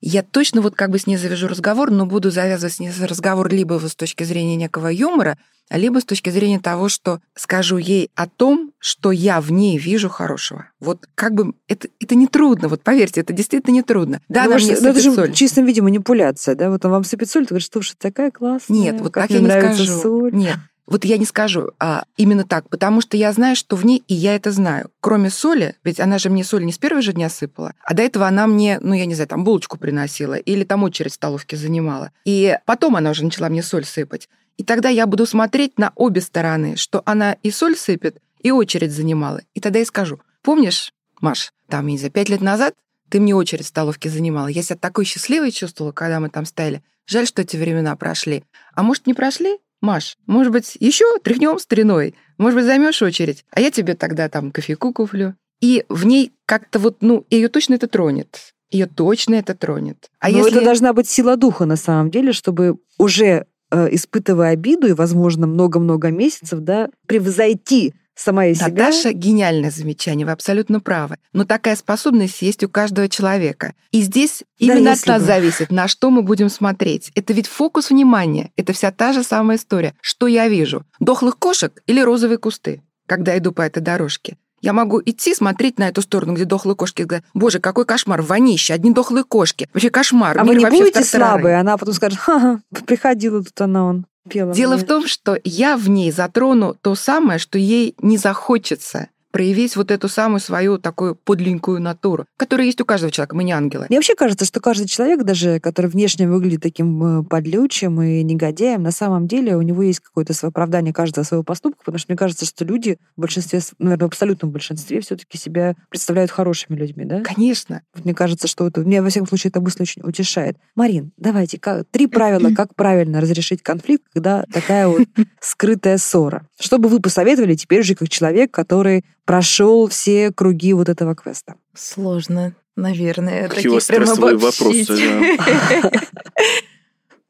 [0.00, 3.48] Я точно вот как бы с ней завяжу разговор, но буду завязывать с ней разговор
[3.48, 5.38] либо с точки зрения некого юмора,
[5.70, 10.08] либо с точки зрения того, что скажу ей о том, что я в ней вижу
[10.08, 10.66] хорошего.
[10.80, 14.22] Вот как бы это, это не трудно, вот поверьте, это действительно не трудно.
[14.28, 15.32] Да, ну, она мне ну, это же соль.
[15.32, 16.70] в чистом виде манипуляция, да?
[16.70, 18.76] Вот он вам сыпет соль, ты говоришь, слушай, такая классная.
[18.76, 20.00] Нет, вот как так я не скажу.
[20.00, 20.32] Соль.
[20.32, 20.58] Нет,
[20.88, 24.14] вот я не скажу а, именно так, потому что я знаю, что в ней, и
[24.14, 24.90] я это знаю.
[25.00, 28.02] Кроме соли, ведь она же мне соль не с первого же дня сыпала, а до
[28.02, 31.56] этого она мне, ну, я не знаю, там булочку приносила или там очередь в столовке
[31.56, 32.10] занимала.
[32.24, 34.28] И потом она уже начала мне соль сыпать.
[34.56, 38.92] И тогда я буду смотреть на обе стороны, что она и соль сыпет, и очередь
[38.92, 39.42] занимала.
[39.54, 42.74] И тогда я скажу, помнишь, Маш, там, не за пять лет назад
[43.10, 44.48] ты мне очередь в столовке занимала.
[44.48, 46.82] Я себя такой счастливой чувствовала, когда мы там стояли.
[47.06, 48.44] Жаль, что эти времена прошли.
[48.74, 49.58] А может, не прошли?
[49.80, 52.14] Маш, может быть, еще тряхнем стариной?
[52.36, 53.44] Может быть, займешь очередь?
[53.50, 55.34] А я тебе тогда там кофейку куплю.
[55.60, 58.54] И в ней как-то вот, ну, ее точно это тронет.
[58.70, 60.10] Ее точно это тронет.
[60.20, 60.52] А Но если...
[60.52, 65.46] это должна быть сила духа на самом деле, чтобы уже э, испытывая обиду и, возможно,
[65.46, 68.68] много-много месяцев, да, превзойти сама себя.
[68.68, 71.16] Наташа, гениальное замечание, вы абсолютно правы.
[71.32, 73.74] Но такая способность есть у каждого человека.
[73.92, 75.26] И здесь да, именно от нас бы.
[75.26, 77.10] зависит, на что мы будем смотреть.
[77.14, 78.50] Это ведь фокус внимания.
[78.56, 79.94] Это вся та же самая история.
[80.00, 80.84] Что я вижу?
[81.00, 84.36] Дохлых кошек или розовые кусты, когда иду по этой дорожке?
[84.60, 88.74] Я могу идти смотреть на эту сторону, где дохлые кошки, говорят, боже, какой кошмар, вонище,
[88.74, 89.68] одни дохлые кошки.
[89.72, 90.36] Вообще кошмар.
[90.36, 91.60] А вы не будете слабые?
[91.60, 94.06] Она потом скажет, ха-ха, приходила тут она, он.
[94.28, 94.84] Дело мне.
[94.84, 99.90] в том, что я в ней затрону то самое, что ей не захочется проявить вот
[99.90, 103.36] эту самую свою такую подленькую натуру, которая есть у каждого человека.
[103.36, 103.86] Мы не ангелы.
[103.88, 108.82] Мне вообще кажется, что каждый человек, даже который внешне выглядит таким э, подлючим и негодяем,
[108.82, 112.18] на самом деле у него есть какое-то свое оправдание каждого своего поступка, потому что мне
[112.18, 117.20] кажется, что люди в большинстве, наверное, в абсолютном большинстве все-таки себя представляют хорошими людьми, да?
[117.22, 117.82] Конечно.
[118.02, 120.56] Мне кажется, что это, мне, во всяком случае, эта мысль очень утешает.
[120.74, 125.06] Марин, давайте, как, три правила, как правильно разрешить конфликт, когда такая вот
[125.40, 126.46] скрытая ссора.
[126.58, 131.56] Что бы вы посоветовали теперь же как человек, который прошел все круги вот этого квеста?
[131.74, 133.46] Сложно, наверное.
[133.46, 135.38] Какие Такие прямо вопросы.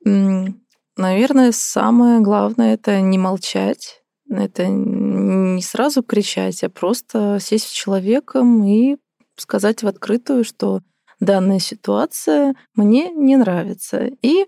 [0.96, 8.64] Наверное, самое главное это не молчать, это не сразу кричать, а просто сесть с человеком
[8.64, 8.96] и
[9.36, 10.82] сказать в открытую, что
[11.18, 14.08] данная ситуация мне не нравится.
[14.22, 14.46] И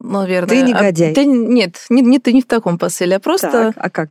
[0.00, 0.48] наверное.
[0.48, 1.12] Ты негодяй.
[1.12, 3.50] А, ты, нет, не, не ты не в таком посыле, а просто...
[3.50, 4.10] Так, а как?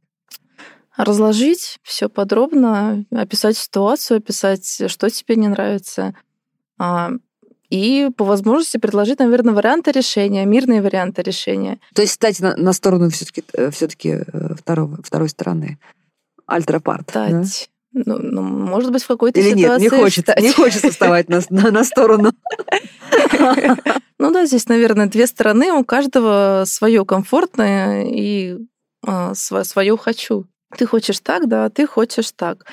[0.97, 6.15] Разложить все подробно, описать ситуацию, описать, что тебе не нравится.
[6.79, 7.11] А,
[7.69, 11.79] и по возможности предложить, наверное, варианты решения, мирные варианты решения.
[11.93, 13.87] То есть стать на, на сторону все-таки все
[14.57, 15.77] второго, второй стороны.
[16.45, 17.09] Альтрапарт.
[17.09, 17.69] Стать.
[17.91, 18.03] Да?
[18.05, 19.83] Ну, ну, может быть, в какой-то Или ситуации...
[19.83, 22.31] нет, не хочется, не хочется вставать на, на, на сторону.
[24.19, 28.57] Ну да, здесь, наверное, две стороны, у каждого свое комфортное и
[29.05, 30.47] а, свое хочу.
[30.76, 32.65] Ты хочешь так, да, а ты хочешь так.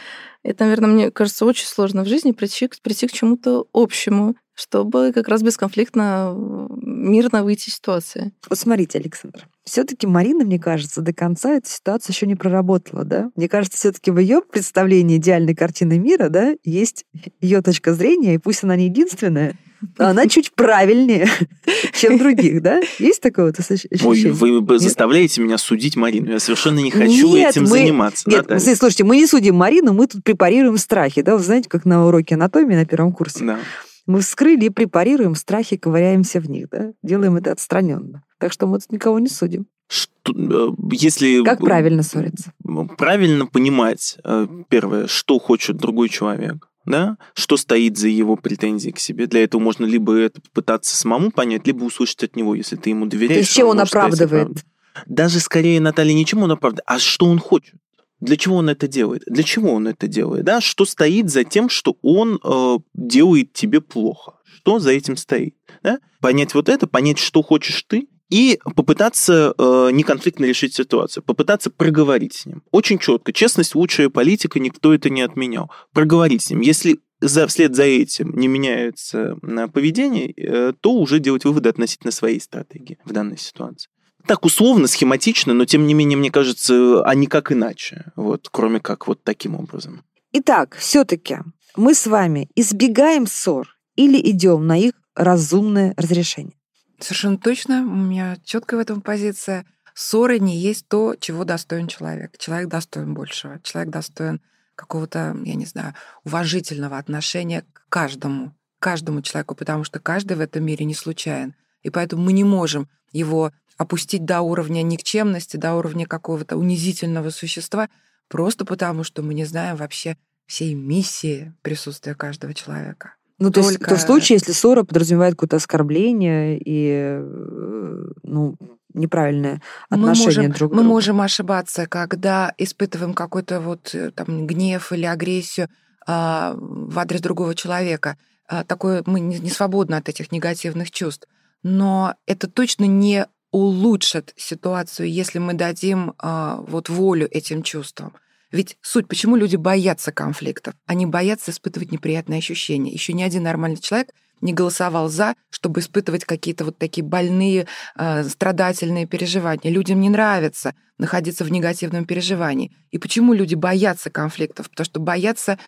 [0.42, 5.28] Это, наверное, мне кажется, очень сложно в жизни прийти, прийти к чему-то общему, чтобы как
[5.28, 8.32] раз бесконфликтно, мирно выйти из ситуации.
[8.48, 13.30] Вот смотрите, Александр, все-таки Марина, мне кажется, до конца эту ситуацию еще не проработала, да?
[13.36, 17.04] Мне кажется, все-таки в ее представлении идеальной картины мира, да, есть
[17.40, 19.56] ее точка зрения, и пусть она не единственная,
[19.98, 21.28] она чуть правильнее,
[21.92, 22.80] чем других, да?
[22.98, 24.00] Есть такое вот ощущение?
[24.04, 26.30] Ой, вы заставляете меня судить Марину.
[26.30, 27.68] Я совершенно не хочу нет, этим мы...
[27.68, 28.28] заниматься.
[28.28, 28.74] Нет, Наталья.
[28.76, 31.36] слушайте, мы не судим Марину, мы тут препарируем страхи, да?
[31.36, 33.44] Вы знаете, как на уроке анатомии на первом курсе.
[33.44, 33.58] Да.
[34.06, 36.92] Мы вскрыли и препарируем страхи, ковыряемся в них, да?
[37.02, 38.22] Делаем это отстраненно.
[38.38, 39.66] Так что мы тут никого не судим.
[39.88, 41.42] Что, э, если...
[41.42, 42.52] Как правильно ссориться?
[42.98, 46.68] Правильно понимать, э, первое, что хочет другой человек.
[46.86, 49.26] Да, что стоит за его претензией к себе.
[49.26, 53.06] Для этого можно либо это попытаться самому понять, либо услышать от него, если ты ему
[53.06, 53.34] доверяешь.
[53.34, 54.64] То есть чем он оправдывает?
[55.06, 57.74] Даже скорее, Наталья, не чем он оправдывает, а что он хочет.
[58.20, 59.22] Для чего он это делает?
[59.26, 60.44] Для чего он это делает?
[60.44, 60.60] Да?
[60.60, 64.34] Что стоит за тем, что он э, делает тебе плохо?
[64.44, 65.54] Что за этим стоит?
[65.82, 65.98] Да?
[66.20, 72.34] Понять вот это, понять, что хочешь ты, и попытаться э, неконфликтно решить ситуацию, попытаться проговорить
[72.34, 72.64] с ним.
[72.72, 73.32] Очень четко.
[73.32, 75.70] Честность лучшая политика, никто это не отменял.
[75.92, 76.60] Проговорить с ним.
[76.60, 82.10] Если за, вслед за этим не меняется э, поведение, э, то уже делать выводы относительно
[82.10, 83.88] своей стратегии в данной ситуации.
[84.26, 89.06] Так условно, схематично, но тем не менее, мне кажется, а никак иначе, вот, кроме как
[89.06, 90.02] вот таким образом.
[90.32, 91.38] Итак, все-таки
[91.76, 96.56] мы с вами избегаем ссор или идем на их разумное разрешение?
[96.98, 97.82] Совершенно точно.
[97.82, 99.66] У меня четкая в этом позиция.
[99.94, 102.36] Ссоры не есть то, чего достоин человек.
[102.38, 103.60] Человек достоин большего.
[103.60, 104.40] Человек достоин
[104.74, 110.64] какого-то, я не знаю, уважительного отношения к каждому, каждому человеку, потому что каждый в этом
[110.64, 111.54] мире не случайен.
[111.82, 117.88] И поэтому мы не можем его опустить до уровня никчемности, до уровня какого-то унизительного существа,
[118.28, 120.16] просто потому что мы не знаем вообще
[120.46, 123.14] всей миссии присутствия каждого человека.
[123.38, 128.56] Ну, то есть то в случае, если ссора подразумевает какое-то оскорбление и э, ну,
[128.94, 129.60] неправильное
[129.90, 130.74] отношение мы можем, друг к другу.
[130.74, 135.68] Мы можем ошибаться, когда испытываем какой-то вот э, там гнев или агрессию
[136.06, 138.16] а, в адрес другого человека.
[138.46, 141.26] А, такое мы не, не свободны от этих негативных чувств.
[141.62, 148.14] Но это точно не улучшит ситуацию, если мы дадим а, вот волю этим чувствам.
[148.52, 150.74] Ведь суть, почему люди боятся конфликтов?
[150.86, 152.92] Они боятся испытывать неприятные ощущения.
[152.92, 157.66] Еще ни один нормальный человек не голосовал за, чтобы испытывать какие-то вот такие больные,
[157.96, 159.72] э, страдательные переживания.
[159.72, 162.76] Людям не нравится находиться в негативном переживании.
[162.90, 164.70] И почему люди боятся конфликтов?
[164.70, 165.58] Потому что боятся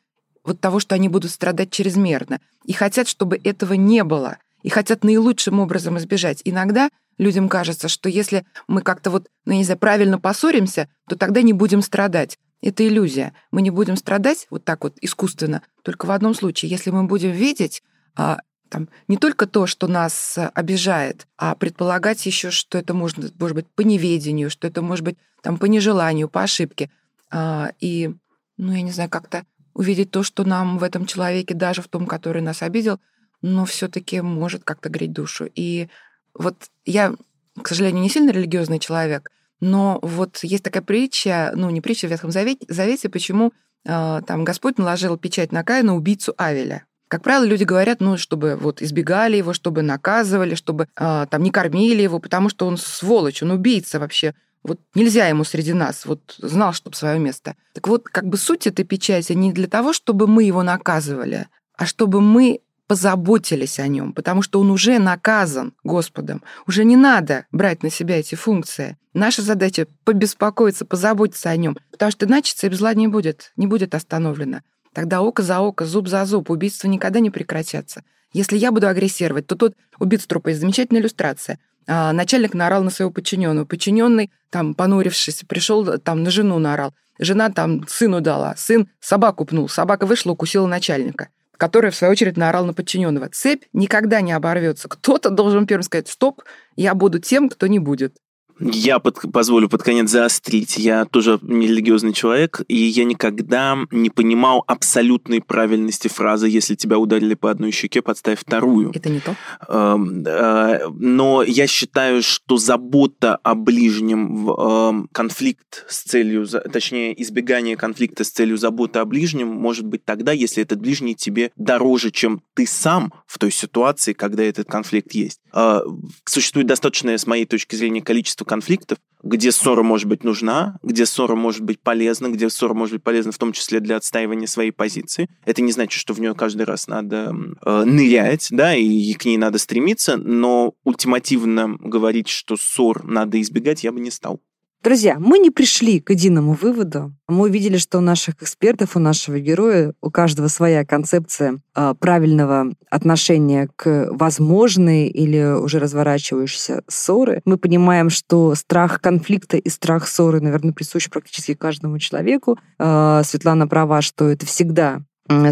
[0.45, 2.41] вот того, что они будут страдать чрезмерно.
[2.65, 4.39] И хотят, чтобы этого не было.
[4.63, 6.43] И хотят наилучшим образом избежать.
[6.45, 11.43] Иногда людям кажется, что если мы как-то вот, ну, не знаю, правильно поссоримся, то тогда
[11.43, 12.39] не будем страдать.
[12.63, 13.33] Это иллюзия.
[13.51, 17.31] Мы не будем страдать вот так вот искусственно, только в одном случае, если мы будем
[17.31, 17.83] видеть
[18.17, 23.55] а, там, не только то, что нас обижает, а предполагать еще, что это может, может
[23.55, 26.91] быть по неведению, что это может быть там, по нежеланию, по ошибке.
[27.31, 28.15] А, и,
[28.57, 29.45] ну, я не знаю, как-то
[29.75, 32.99] увидеть то, что нам в этом человеке, даже в том, который нас обидел,
[33.43, 35.49] но все-таки может как-то греть душу.
[35.55, 35.89] И
[36.35, 37.15] вот я,
[37.61, 39.31] к сожалению, не сильно религиозный человек,
[39.61, 43.53] но вот есть такая притча, ну, не притча в Ветхом Завете, Завете почему
[43.85, 46.85] э, там Господь наложил печать на Каина убийцу Авеля.
[47.09, 51.51] Как правило, люди говорят, ну, чтобы вот избегали его, чтобы наказывали, чтобы э, там не
[51.51, 54.35] кормили его, потому что он сволочь, он убийца вообще.
[54.65, 57.55] Вот нельзя ему среди нас, вот знал, чтобы свое место.
[57.73, 61.47] Так вот, как бы суть этой печати не для того, чтобы мы его наказывали,
[61.79, 66.43] а чтобы мы позаботились о нем, потому что он уже наказан Господом.
[66.67, 68.97] Уже не надо брать на себя эти функции.
[69.13, 73.95] Наша задача— побеспокоиться, позаботиться о нем, потому что иначе цепь зла не будет, не будет
[73.95, 74.63] остановлена.
[74.93, 78.03] Тогда око за око, зуб за зуб, убийства никогда не прекратятся.
[78.33, 81.59] Если я буду агрессировать, то тот убийц трупа есть замечательная иллюстрация.
[81.87, 83.65] А, начальник наорал на своего подчиненного.
[83.65, 86.95] Подчиненный, там, понурившись, пришел, там, на жену наорал.
[87.19, 88.55] Жена там сыну дала.
[88.57, 89.69] Сын собаку пнул.
[89.69, 93.29] Собака вышла, укусила начальника который, в свою очередь, наорал на подчиненного.
[93.29, 94.89] Цепь никогда не оборвется.
[94.89, 96.43] Кто-то должен первым сказать «стоп,
[96.77, 98.17] я буду тем, кто не будет».
[98.59, 100.79] Я под, позволю под конец заострить.
[100.79, 107.35] Я тоже нерелигиозный человек, и я никогда не понимал абсолютной правильности фразы «если тебя ударили
[107.35, 108.93] по одной щеке, подставь вторую».
[108.95, 109.37] Это не то.
[109.69, 117.77] Эм, э, но я считаю, что забота о ближнем, эм, конфликт с целью, точнее, избегание
[117.77, 122.43] конфликта с целью заботы о ближнем может быть тогда, если этот ближний тебе дороже, чем
[122.55, 125.41] ты сам в той ситуации, когда этот конфликт есть.
[125.59, 125.81] Э,
[126.27, 131.35] существует достаточное, с моей точки зрения, количество конфликтов, где ссора может быть нужна, где ссора
[131.35, 135.31] может быть полезна, где ссора может быть полезна в том числе для отстаивания своей позиции.
[135.47, 137.35] Это не значит, что в нее каждый раз надо
[137.65, 143.83] э, нырять, да, и к ней надо стремиться, но ультимативно говорить, что ссор надо избегать,
[143.83, 144.43] я бы не стал.
[144.87, 147.13] Друзья, мы не пришли к единому выводу.
[147.27, 152.73] Мы увидели, что у наших экспертов, у нашего героя, у каждого своя концепция э, правильного
[152.89, 157.43] отношения к возможной или уже разворачивающейся ссоры.
[157.45, 162.57] Мы понимаем, что страх конфликта и страх ссоры, наверное, присущ практически каждому человеку.
[162.79, 165.01] Э, Светлана права, что это всегда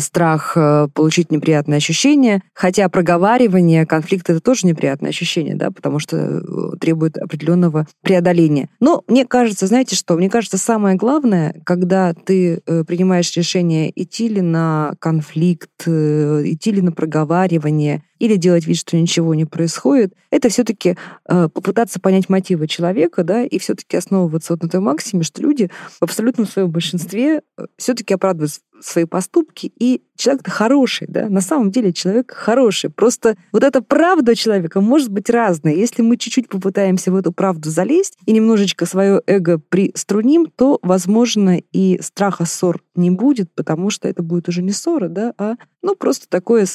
[0.00, 6.16] страх э, получить неприятные ощущения, хотя проговаривание конфликта это тоже неприятное ощущение, да, потому что
[6.16, 8.68] э, требует определенного преодоления.
[8.80, 14.28] Но мне кажется, знаете что, мне кажется, самое главное, когда ты э, принимаешь решение идти
[14.28, 20.48] ли на конфликт, идти ли на проговаривание, или делать вид, что ничего не происходит, это
[20.48, 20.96] все-таки
[21.28, 25.70] э, попытаться понять мотивы человека, да, и все-таки основываться вот на той максиме, что люди
[26.00, 27.42] в абсолютном своем большинстве
[27.76, 28.52] все-таки оправдывают
[28.84, 32.90] свои поступки, и человек-то хороший, да, на самом деле человек хороший.
[32.90, 35.74] Просто вот эта правда человека может быть разная.
[35.74, 41.60] Если мы чуть-чуть попытаемся в эту правду залезть и немножечко свое эго приструним, то, возможно,
[41.72, 45.96] и страха ссор не будет, потому что это будет уже не ссора, да, а ну,
[45.96, 46.66] просто такое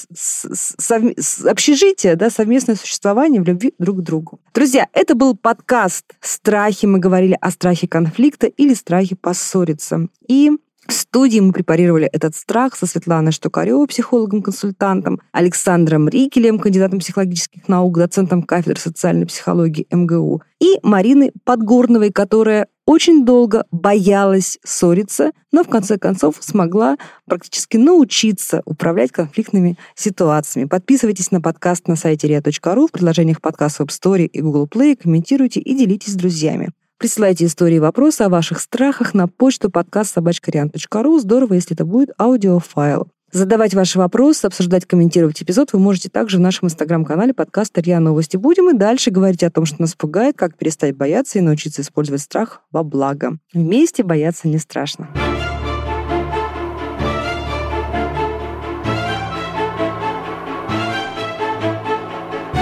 [1.46, 4.40] общежитие, да, совместное существование в любви друг к другу.
[4.54, 6.86] Друзья, это был подкаст «Страхи».
[6.86, 10.08] Мы говорили о страхе конфликта или страхе поссориться.
[10.28, 10.52] И
[10.90, 17.98] в студии мы препарировали этот страх со Светланой Штукаревой, психологом-консультантом, Александром Рикелем, кандидатом психологических наук,
[17.98, 25.70] доцентом кафедры социальной психологии МГУ, и Мариной Подгорновой, которая очень долго боялась ссориться, но в
[25.70, 30.68] конце концов смогла практически научиться управлять конфликтными ситуациями.
[30.68, 35.60] Подписывайтесь на подкаст на сайте ria.ru в приложениях подкаст Web Story и Google Play, комментируйте
[35.60, 36.72] и делитесь с друзьями.
[37.00, 41.20] Присылайте истории и вопросы о ваших страхах на почту подкаст собачкариан.ру.
[41.20, 43.08] Здорово, если это будет аудиофайл.
[43.32, 48.36] Задавать ваши вопросы, обсуждать, комментировать эпизод вы можете также в нашем инстаграм-канале подкаста «РИА Новости».
[48.36, 52.20] Будем и дальше говорить о том, что нас пугает, как перестать бояться и научиться использовать
[52.20, 53.38] страх во благо.
[53.54, 55.08] Вместе бояться не страшно.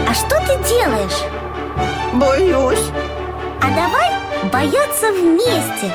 [0.07, 1.23] А что ты делаешь?
[2.13, 2.91] Боюсь.
[3.61, 4.16] А давай
[4.51, 5.91] Бояться вместе.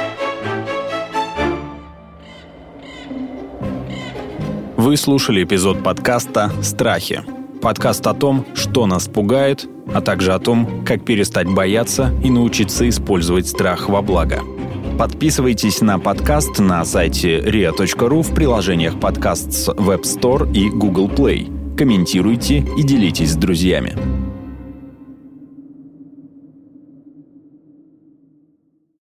[4.77, 7.23] Вы слушали эпизод подкаста «Страхи».
[7.63, 12.89] Подкаст о том, что нас пугает, а также о том, как перестать бояться и научиться
[12.89, 14.41] использовать страх во благо.
[14.99, 21.77] Подписывайтесь на подкаст на сайте ria.ru в приложениях подкаст с Web Store и Google Play.
[21.77, 24.32] Комментируйте и делитесь с друзьями.